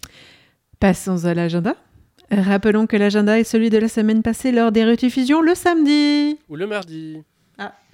Passons 0.79 1.25
à 1.25 1.33
l'agenda. 1.33 1.75
Rappelons 2.31 2.87
que 2.87 2.95
l'agenda 2.95 3.37
est 3.37 3.43
celui 3.43 3.69
de 3.69 3.77
la 3.77 3.89
semaine 3.89 4.23
passée 4.23 4.53
lors 4.53 4.71
des 4.71 4.85
rediffusions 4.85 5.41
le 5.41 5.53
samedi. 5.53 6.39
Ou 6.47 6.55
le 6.55 6.65
mardi. 6.65 7.23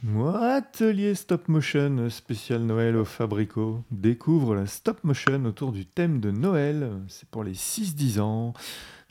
Moi, 0.04 0.40
atelier 0.54 1.16
stop 1.16 1.48
motion 1.48 2.08
spécial 2.12 2.62
Noël 2.62 2.96
au 2.96 3.04
Fabrico. 3.04 3.84
Découvre 3.90 4.54
la 4.54 4.68
stop 4.68 5.04
motion 5.04 5.44
autour 5.46 5.72
du 5.72 5.88
thème 5.88 6.20
de 6.20 6.30
Noël. 6.30 6.92
C'est 7.08 7.28
pour 7.28 7.44
les 7.44 7.56
6-10 7.56 8.20
ans. 8.20 8.54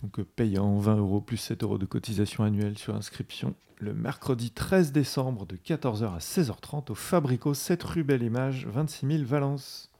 Donc 0.02 0.20
euh, 0.20 0.24
payant 0.24 0.78
20 0.78 0.98
euros 0.98 1.20
plus 1.20 1.38
7 1.38 1.64
euros 1.64 1.78
de 1.78 1.86
cotisation 1.86 2.44
annuelle 2.44 2.78
sur 2.78 2.94
inscription. 2.94 3.56
Le 3.78 3.94
mercredi 3.94 4.52
13 4.52 4.92
décembre 4.92 5.44
de 5.44 5.56
14h 5.56 6.14
à 6.14 6.18
16h30 6.18 6.92
au 6.92 6.94
Fabrico 6.94 7.52
7 7.52 7.82
rue 7.82 8.04
Belle 8.04 8.22
Image, 8.22 8.68
26 8.68 9.06
000 9.08 9.24
Valence. 9.24 9.90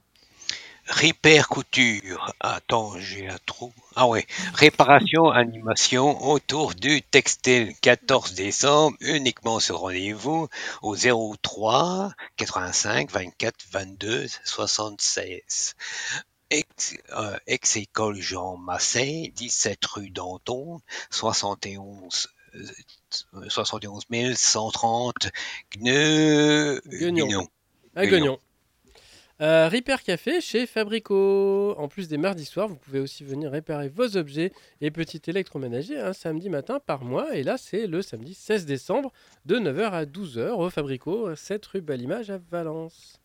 Repair 0.89 1.49
couture. 1.49 2.33
Attends, 2.41 2.99
j'ai 2.99 3.29
un 3.29 3.39
trou. 3.45 3.73
Ah 3.97 4.07
ouais. 4.07 4.25
Réparation, 4.55 5.31
animation 5.31 6.25
autour 6.29 6.75
du 6.75 7.03
textile. 7.03 7.75
14 7.81 8.35
décembre, 8.35 8.97
uniquement 9.01 9.59
sur 9.59 9.81
rendez-vous 9.81 10.49
au 10.83 10.97
03 10.97 12.13
85 12.37 13.11
24 13.11 13.55
22 13.73 14.27
76. 14.45 15.75
Ex, 16.51 16.97
euh, 17.11 17.37
ex-école 17.49 18.21
Jean 18.21 18.57
Masset, 18.57 19.33
17 19.35 19.85
rue 19.87 20.11
Danton, 20.11 20.79
71 21.11 22.29
euh, 22.55 23.49
71 23.49 24.05
130 24.37 25.15
Gneu, 25.77 26.81
Guignon. 26.87 27.49
Guignon. 27.97 28.39
Euh, 29.43 29.69
Repair 29.69 30.03
Café 30.03 30.41
chez 30.41 30.67
Fabrico. 30.67 31.75
En 31.77 31.89
plus 31.89 32.09
des 32.09 32.17
mardis 32.17 32.47
soirs, 32.47 32.69
vous 32.69 32.77
pouvez 32.77 33.01
aussi 33.01 33.23
venir 33.23 33.51
réparer 33.51 33.91
vos 33.91 34.17
objets 34.17 34.51
et 34.81 34.91
petits 34.91 35.21
électroménagers 35.27 35.99
un 35.99 36.15
samedi 36.15 36.49
matin 36.49 36.81
par 36.81 37.05
mois. 37.05 37.37
Et 37.37 37.43
là, 37.43 37.59
c'est 37.59 37.87
le 37.87 38.01
samedi 38.01 38.33
16 38.33 38.65
décembre 38.65 39.13
de 39.45 39.57
9h 39.57 39.91
à 39.91 40.05
12h 40.07 40.53
au 40.53 40.71
Fabrico, 40.71 41.35
7 41.35 41.67
rue 41.67 41.81
Balimage 41.83 42.31
à 42.31 42.39
Valence. 42.51 43.21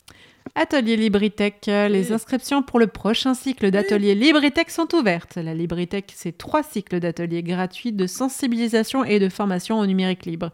Atelier 0.55 0.97
Libritech, 0.97 1.67
euh, 1.69 1.87
les 1.87 2.11
inscriptions 2.11 2.61
pour 2.61 2.77
le 2.77 2.87
prochain 2.87 3.33
cycle 3.33 3.71
d'ateliers 3.71 4.15
Libritech 4.15 4.69
sont 4.69 4.93
ouvertes. 4.93 5.37
La 5.37 5.53
Libritech, 5.53 6.11
c'est 6.13 6.37
trois 6.37 6.61
cycles 6.61 6.99
d'ateliers 6.99 7.41
gratuits 7.41 7.93
de 7.93 8.05
sensibilisation 8.05 9.05
et 9.05 9.19
de 9.19 9.29
formation 9.29 9.79
au 9.79 9.85
numérique 9.85 10.25
libre, 10.25 10.51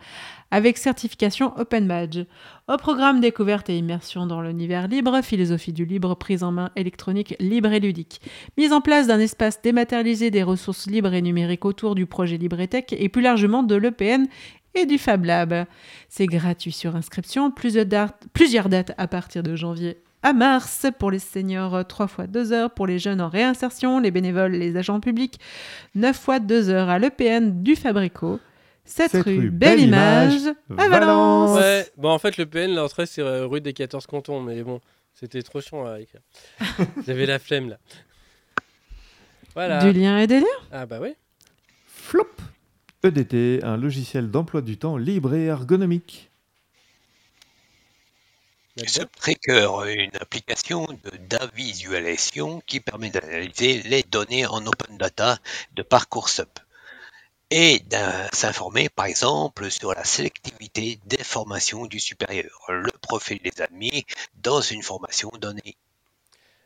avec 0.52 0.78
certification 0.78 1.58
Open 1.58 1.88
Badge. 1.88 2.20
Au 2.68 2.78
programme 2.78 3.22
découverte 3.22 3.70
et 3.70 3.78
immersion 3.78 4.28
dans 4.28 4.42
l'univers 4.42 4.88
libre, 4.88 5.22
philosophie 5.24 5.74
du 5.74 5.86
libre, 5.86 6.16
prise 6.16 6.44
en 6.44 6.52
main 6.52 6.70
électronique 6.76 7.36
libre 7.40 7.72
et 7.72 7.80
ludique. 7.80 8.22
Mise 8.58 8.74
en 8.74 8.82
place 8.82 9.08
d'un 9.08 9.20
espace 9.20 9.62
dématérialisé 9.64 10.30
des 10.30 10.44
ressources 10.44 10.86
libres 10.88 11.14
et 11.14 11.22
numériques 11.24 11.66
autour 11.66 11.96
du 11.96 12.06
projet 12.06 12.38
Libretech 12.38 12.94
et 12.98 13.10
plus 13.10 13.24
largement 13.24 13.64
de 13.64 13.76
l'EPN 13.76 14.28
et 14.76 14.86
du 14.86 14.98
Fab 14.98 15.26
Lab. 15.26 15.66
C'est 16.10 16.28
gratuit 16.28 16.72
sur 16.72 16.96
inscription, 16.96 17.52
plusieurs 17.52 17.86
dates, 17.86 18.24
plusieurs 18.34 18.70
dates 18.70 18.92
à 18.98 19.08
partir 19.08 19.44
de 19.44 19.56
janvier 19.56 19.98
à 20.24 20.34
mars 20.34 20.86
pour 21.00 21.12
les 21.12 21.20
seniors 21.20 21.86
3 21.86 22.08
fois 22.08 22.28
2 22.28 22.52
heures, 22.52 22.72
pour 22.72 22.88
les 22.88 23.00
jeunes 23.00 23.22
en 23.22 23.30
réinsertion, 23.30 24.00
les 24.00 24.12
bénévoles, 24.12 24.52
les 24.52 24.76
agents 24.76 25.00
publics 25.00 25.40
9 25.96 26.18
fois 26.18 26.40
2 26.40 26.70
heures 26.70 26.90
à 26.90 27.00
l'EPN 27.00 27.64
du 27.64 27.76
Fabrico. 27.76 28.40
7 28.86 29.12
Sept 29.12 29.24
rue 29.24 29.40
rue 29.40 29.50
Belle 29.52 29.82
Image 29.82 30.48
à 30.78 30.88
Valence. 30.88 31.60
Ouais, 31.60 31.86
bon, 31.98 32.10
en 32.10 32.20
fait, 32.20 32.38
le 32.38 32.46
PN, 32.46 32.74
l'entrée, 32.74 33.06
c'est 33.06 33.22
euh, 33.22 33.46
rue 33.46 33.60
des 33.60 33.74
14 33.74 34.08
cantons, 34.08 34.40
mais 34.42 34.64
bon, 34.64 34.80
c'était 35.14 35.42
trop 35.42 35.60
chiant 35.60 35.86
à 35.86 36.00
écrire. 36.00 36.22
J'avais 37.06 37.26
la 37.26 37.38
flemme, 37.38 37.70
là. 37.70 37.78
Voilà. 39.54 39.80
Du 39.84 39.92
lien 39.92 40.20
et 40.20 40.28
des 40.28 40.40
liens 40.40 40.46
Ah, 40.72 40.86
bah 40.86 41.00
oui. 41.02 41.16
Flop 41.86 42.30
EDT, 43.04 43.64
un 43.64 43.78
logiciel 43.78 44.32
d'emploi 44.32 44.62
du 44.62 44.78
temps 44.78 44.98
libre 44.98 45.36
et 45.36 45.46
ergonomique. 45.46 46.32
Ce 48.86 49.02
Tracker, 49.02 49.70
une 49.88 50.16
application 50.20 50.86
de 50.86 51.18
davisualisation 51.30 52.62
qui 52.66 52.80
permet 52.80 53.10
d'analyser 53.10 53.82
les 53.84 54.04
données 54.04 54.46
en 54.46 54.66
open 54.66 54.98
data 54.98 55.40
de 55.76 55.82
Parcoursup 55.82 56.60
et 57.50 57.80
de 57.80 58.36
s'informer 58.36 58.90
par 58.90 59.06
exemple 59.06 59.72
sur 59.72 59.94
la 59.94 60.04
sélectivité 60.04 61.00
des 61.06 61.24
formations 61.24 61.86
du 61.86 62.00
supérieur, 62.00 62.66
le 62.70 62.92
profil 63.02 63.40
des 63.44 63.62
admis 63.62 64.06
dans 64.44 64.62
une 64.62 64.84
formation 64.84 65.32
donnée. 65.40 65.76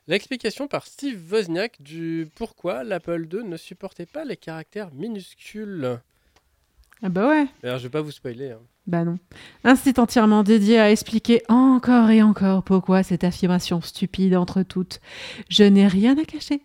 L'explication 0.07 0.67
par 0.67 0.87
Steve 0.87 1.31
Wozniak 1.31 1.81
du 1.81 2.29
pourquoi 2.35 2.83
l'Apple 2.83 3.27
II 3.31 3.43
ne 3.43 3.55
supportait 3.57 4.05
pas 4.05 4.25
les 4.25 4.37
caractères 4.37 4.91
minuscules. 4.91 6.01
Ah 7.03 7.09
bah 7.09 7.27
ouais, 7.29 7.47
Alors, 7.63 7.77
je 7.79 7.83
vais 7.83 7.89
pas 7.89 8.01
vous 8.01 8.11
spoiler. 8.11 8.51
hein. 8.51 8.59
bah 8.85 9.03
non. 9.03 9.17
Un 9.63 9.75
site 9.75 9.97
entièrement 9.97 10.43
dédié 10.43 10.79
à 10.79 10.91
expliquer 10.91 11.41
encore 11.49 12.09
et 12.11 12.21
encore 12.21 12.63
pourquoi 12.63 13.01
cette 13.03 13.23
affirmation 13.23 13.81
stupide 13.81 14.35
entre 14.35 14.61
toutes. 14.61 14.99
Je 15.49 15.63
n'ai 15.63 15.87
rien 15.87 16.15
à 16.17 16.25
cacher. 16.25 16.61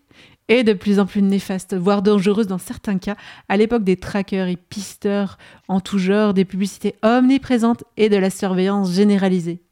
Et 0.49 0.63
de 0.63 0.75
plus 0.75 1.01
en 1.01 1.07
plus 1.07 1.23
néfaste, 1.23 1.75
voire 1.75 2.03
dangereuse 2.03 2.47
dans 2.47 2.59
certains 2.59 2.99
cas, 2.99 3.17
à 3.49 3.57
l'époque 3.57 3.83
des 3.83 3.97
trackers 3.97 4.47
et 4.47 4.57
pisteurs 4.57 5.39
en 5.67 5.81
tout 5.81 5.99
genre, 5.99 6.35
des 6.35 6.45
publicités 6.45 6.95
omniprésentes 7.03 7.83
et 7.97 8.09
de 8.09 8.17
la 8.17 8.31
surveillance 8.31 8.93
généralisée. 8.93 9.63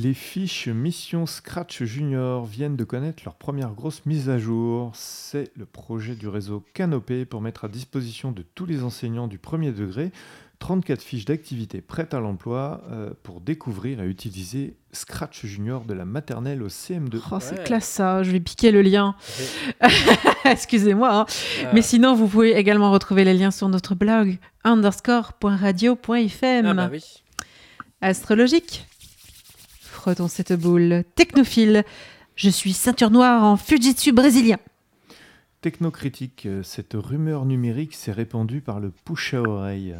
Les 0.00 0.14
fiches 0.14 0.68
Mission 0.68 1.26
Scratch 1.26 1.82
Junior 1.82 2.46
viennent 2.46 2.76
de 2.76 2.84
connaître 2.84 3.24
leur 3.24 3.34
première 3.34 3.72
grosse 3.74 4.06
mise 4.06 4.30
à 4.30 4.38
jour. 4.38 4.92
C'est 4.94 5.50
le 5.56 5.66
projet 5.66 6.14
du 6.14 6.28
réseau 6.28 6.64
Canopé 6.72 7.24
pour 7.24 7.40
mettre 7.40 7.64
à 7.64 7.68
disposition 7.68 8.30
de 8.30 8.42
tous 8.54 8.64
les 8.64 8.84
enseignants 8.84 9.26
du 9.26 9.38
premier 9.38 9.72
degré 9.72 10.12
34 10.60 11.02
fiches 11.02 11.24
d'activité 11.24 11.80
prêtes 11.80 12.14
à 12.14 12.20
l'emploi 12.20 12.80
euh, 12.92 13.10
pour 13.24 13.40
découvrir 13.40 14.00
et 14.00 14.06
utiliser 14.06 14.76
Scratch 14.92 15.44
Junior 15.44 15.84
de 15.84 15.94
la 15.94 16.04
maternelle 16.04 16.62
au 16.62 16.68
CM2. 16.68 17.20
Oh, 17.32 17.38
c'est 17.40 17.58
Ouais. 17.58 17.64
classe 17.64 17.88
ça, 17.88 18.22
je 18.22 18.30
vais 18.30 18.38
piquer 18.40 18.70
le 18.70 18.82
lien. 18.82 19.16
Excusez-moi. 20.44 21.12
hein. 21.12 21.26
Mais 21.74 21.82
sinon, 21.82 22.14
vous 22.14 22.28
pouvez 22.28 22.52
également 22.56 22.92
retrouver 22.92 23.24
les 23.24 23.34
liens 23.34 23.50
sur 23.50 23.68
notre 23.68 23.96
blog 23.96 24.38
underscore.radio.fm. 24.62 26.66
ah 26.66 26.74
bah 26.74 26.88
oui. 26.92 27.02
Astrologique. 28.00 28.84
Frottons 29.98 30.28
cette 30.28 30.52
boule. 30.52 31.02
Technophile. 31.16 31.82
Je 32.36 32.50
suis 32.50 32.72
ceinture 32.72 33.10
noire 33.10 33.42
en 33.42 33.56
Fujitsu 33.56 34.12
brésilien. 34.12 34.58
Technocritique, 35.60 36.46
euh, 36.46 36.62
cette 36.62 36.92
rumeur 36.94 37.44
numérique 37.44 37.96
s'est 37.96 38.12
répandue 38.12 38.60
par 38.60 38.78
le 38.78 38.92
push 39.04 39.34
à 39.34 39.42
oreille. 39.42 39.96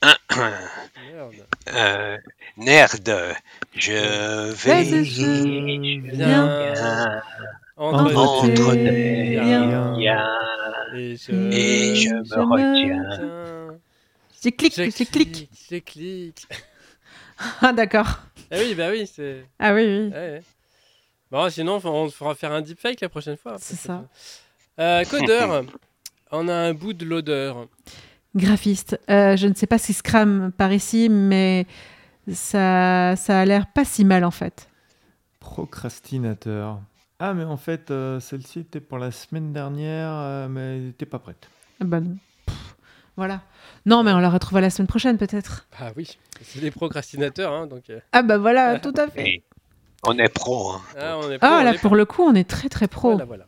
Euh, 1.72 2.18
nerd, 2.56 3.16
je 3.72 3.92
vais 4.50 4.82
Vas-y, 4.82 5.04
je 5.04 5.24
viens. 6.12 6.12
bien 6.12 7.22
Entre, 7.76 8.04
Et 10.94 11.16
je, 11.16 11.32
et 11.32 11.94
je 11.96 12.08
Je 12.08 12.14
me 12.14 12.42
retiens. 12.42 13.02
Tiens, 13.16 13.78
J'ai 14.42 14.52
clic, 14.52 14.74
je 14.76 14.90
j'ai 14.90 15.06
clic. 15.06 15.48
Je 15.70 15.76
clique. 15.78 16.46
Ah 17.60 17.72
d'accord. 17.72 18.20
Ah 18.50 18.56
oui, 18.58 18.74
bah 18.74 18.88
oui, 18.90 19.06
c'est. 19.06 19.44
Ah 19.58 19.74
oui, 19.74 19.82
oui. 19.82 20.08
Ouais, 20.08 20.12
ouais. 20.12 20.42
Bon, 21.30 21.50
sinon, 21.50 21.80
on 21.84 22.10
fera 22.10 22.34
faire 22.34 22.52
un 22.52 22.60
deepfake 22.60 23.00
la 23.00 23.08
prochaine 23.08 23.36
fois. 23.36 23.56
C'est 23.58 23.76
ça. 23.76 24.04
Euh, 24.78 25.04
codeur, 25.04 25.64
on 26.30 26.48
a 26.48 26.54
un 26.54 26.74
bout 26.74 26.92
de 26.92 27.04
l'odeur. 27.04 27.66
Graphiste. 28.36 28.98
Euh, 29.10 29.36
je 29.36 29.46
ne 29.46 29.54
sais 29.54 29.66
pas 29.66 29.78
si 29.78 29.92
Scram 29.92 30.52
par 30.56 30.72
ici, 30.72 31.08
mais 31.08 31.66
ça, 32.30 33.14
ça 33.16 33.40
a 33.40 33.44
l'air 33.44 33.66
pas 33.66 33.84
si 33.84 34.04
mal 34.04 34.24
en 34.24 34.30
fait. 34.30 34.68
Procrastinateur. 35.40 36.80
Ah, 37.18 37.32
mais 37.32 37.44
en 37.44 37.56
fait, 37.56 37.90
euh, 37.90 38.18
celle-ci 38.20 38.60
était 38.60 38.80
pour 38.80 38.98
la 38.98 39.10
semaine 39.10 39.52
dernière, 39.52 40.10
euh, 40.10 40.48
mais 40.48 40.76
elle 40.76 40.86
n'était 40.86 41.06
pas 41.06 41.18
prête. 41.18 41.48
Ah 41.80 41.84
bah 41.84 42.00
non. 42.00 42.16
Voilà. 43.16 43.42
Non, 43.86 44.02
mais 44.02 44.12
on 44.12 44.18
la 44.18 44.30
retrouvera 44.30 44.60
la 44.60 44.70
semaine 44.70 44.88
prochaine 44.88 45.18
peut-être. 45.18 45.66
Ah 45.80 45.90
oui, 45.96 46.18
c'est 46.42 46.60
des 46.60 46.70
procrastinateurs, 46.70 47.52
hein, 47.52 47.66
donc. 47.66 47.90
euh, 47.90 48.00
Ah 48.12 48.22
bah 48.22 48.38
voilà, 48.38 48.78
tout 48.80 48.94
à 48.96 49.08
fait. 49.08 49.28
Et 49.28 49.42
on 50.06 50.18
est 50.18 50.28
pro. 50.28 50.72
hein. 50.72 50.80
Ah, 50.98 51.18
on 51.18 51.30
est 51.30 51.38
pro, 51.38 51.48
Ah 51.50 51.58
on 51.60 51.64
là, 51.64 51.74
est 51.74 51.78
pour 51.78 51.94
le 51.96 52.04
coup, 52.04 52.22
on 52.22 52.34
est 52.34 52.48
très 52.48 52.68
très 52.68 52.88
pro. 52.88 53.10
Voilà, 53.12 53.24
voilà. 53.24 53.46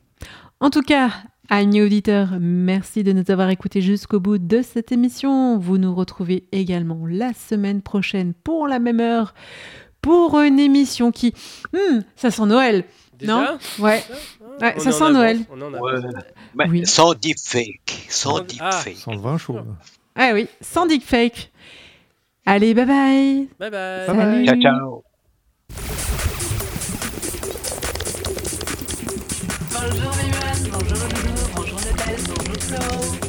En 0.61 0.71
tout 0.71 0.83
cas, 0.83 1.11
amis 1.51 1.83
auditeurs, 1.83 2.29
merci 2.41 3.03
de 3.03 3.13
nous 3.13 3.31
avoir 3.31 3.51
écoutés 3.51 3.81
jusqu'au 3.83 4.21
bout 4.21 4.39
de 4.39 4.63
cette 4.63 4.93
émission. 4.93 5.59
Vous 5.59 5.79
nous 5.79 5.95
retrouvez 5.95 6.49
également 6.53 7.01
la 7.07 7.33
semaine 7.35 7.83
prochaine 7.83 8.33
pour 8.35 8.67
la 8.69 8.79
même 8.79 9.01
heure 9.01 9.35
pour 10.01 10.41
une 10.41 10.61
émission 10.61 11.11
qui... 11.11 11.35
Hmm, 11.73 12.01
ça 12.15 12.31
sent 12.31 12.47
Noël. 12.47 12.85
Déjà? 13.19 13.33
Non? 13.35 13.59
Ouais. 13.81 14.03
Ah, 14.61 14.73
Ouais, 14.75 14.81
ça 14.81 14.93
sent 14.93 15.13
Noël. 15.13 15.41
On 15.51 15.61
en. 15.61 15.73
Ouais. 15.81 16.01
Mais 16.55 16.69
Oui. 16.69 16.87
sans 16.87 17.15
deepfake. 17.15 18.07
Sans 18.09 18.39
Ah. 18.39 18.41
deepfake. 18.43 18.97
Sans 18.97 19.13
le 19.13 19.19
vin 19.21 19.37
chaud. 19.39 19.59
Ah 20.15 20.31
oui, 20.33 20.49
sans 20.61 20.87
deepfake. 20.87 21.53
Allez, 22.47 22.75
bye 22.75 22.87
bye. 22.87 23.49
Bye 23.59 23.71
bye. 23.71 24.07
Bye 24.07 24.17
bye. 24.17 24.47
Salut. 24.47 24.47
Ciao, 24.47 24.61
ciao. 24.61 25.03
Bonjour 29.73 30.13
bonjour 30.73 30.99
bonjour 31.55 31.79
bonjour 31.79 32.61
Flo. 32.61 33.26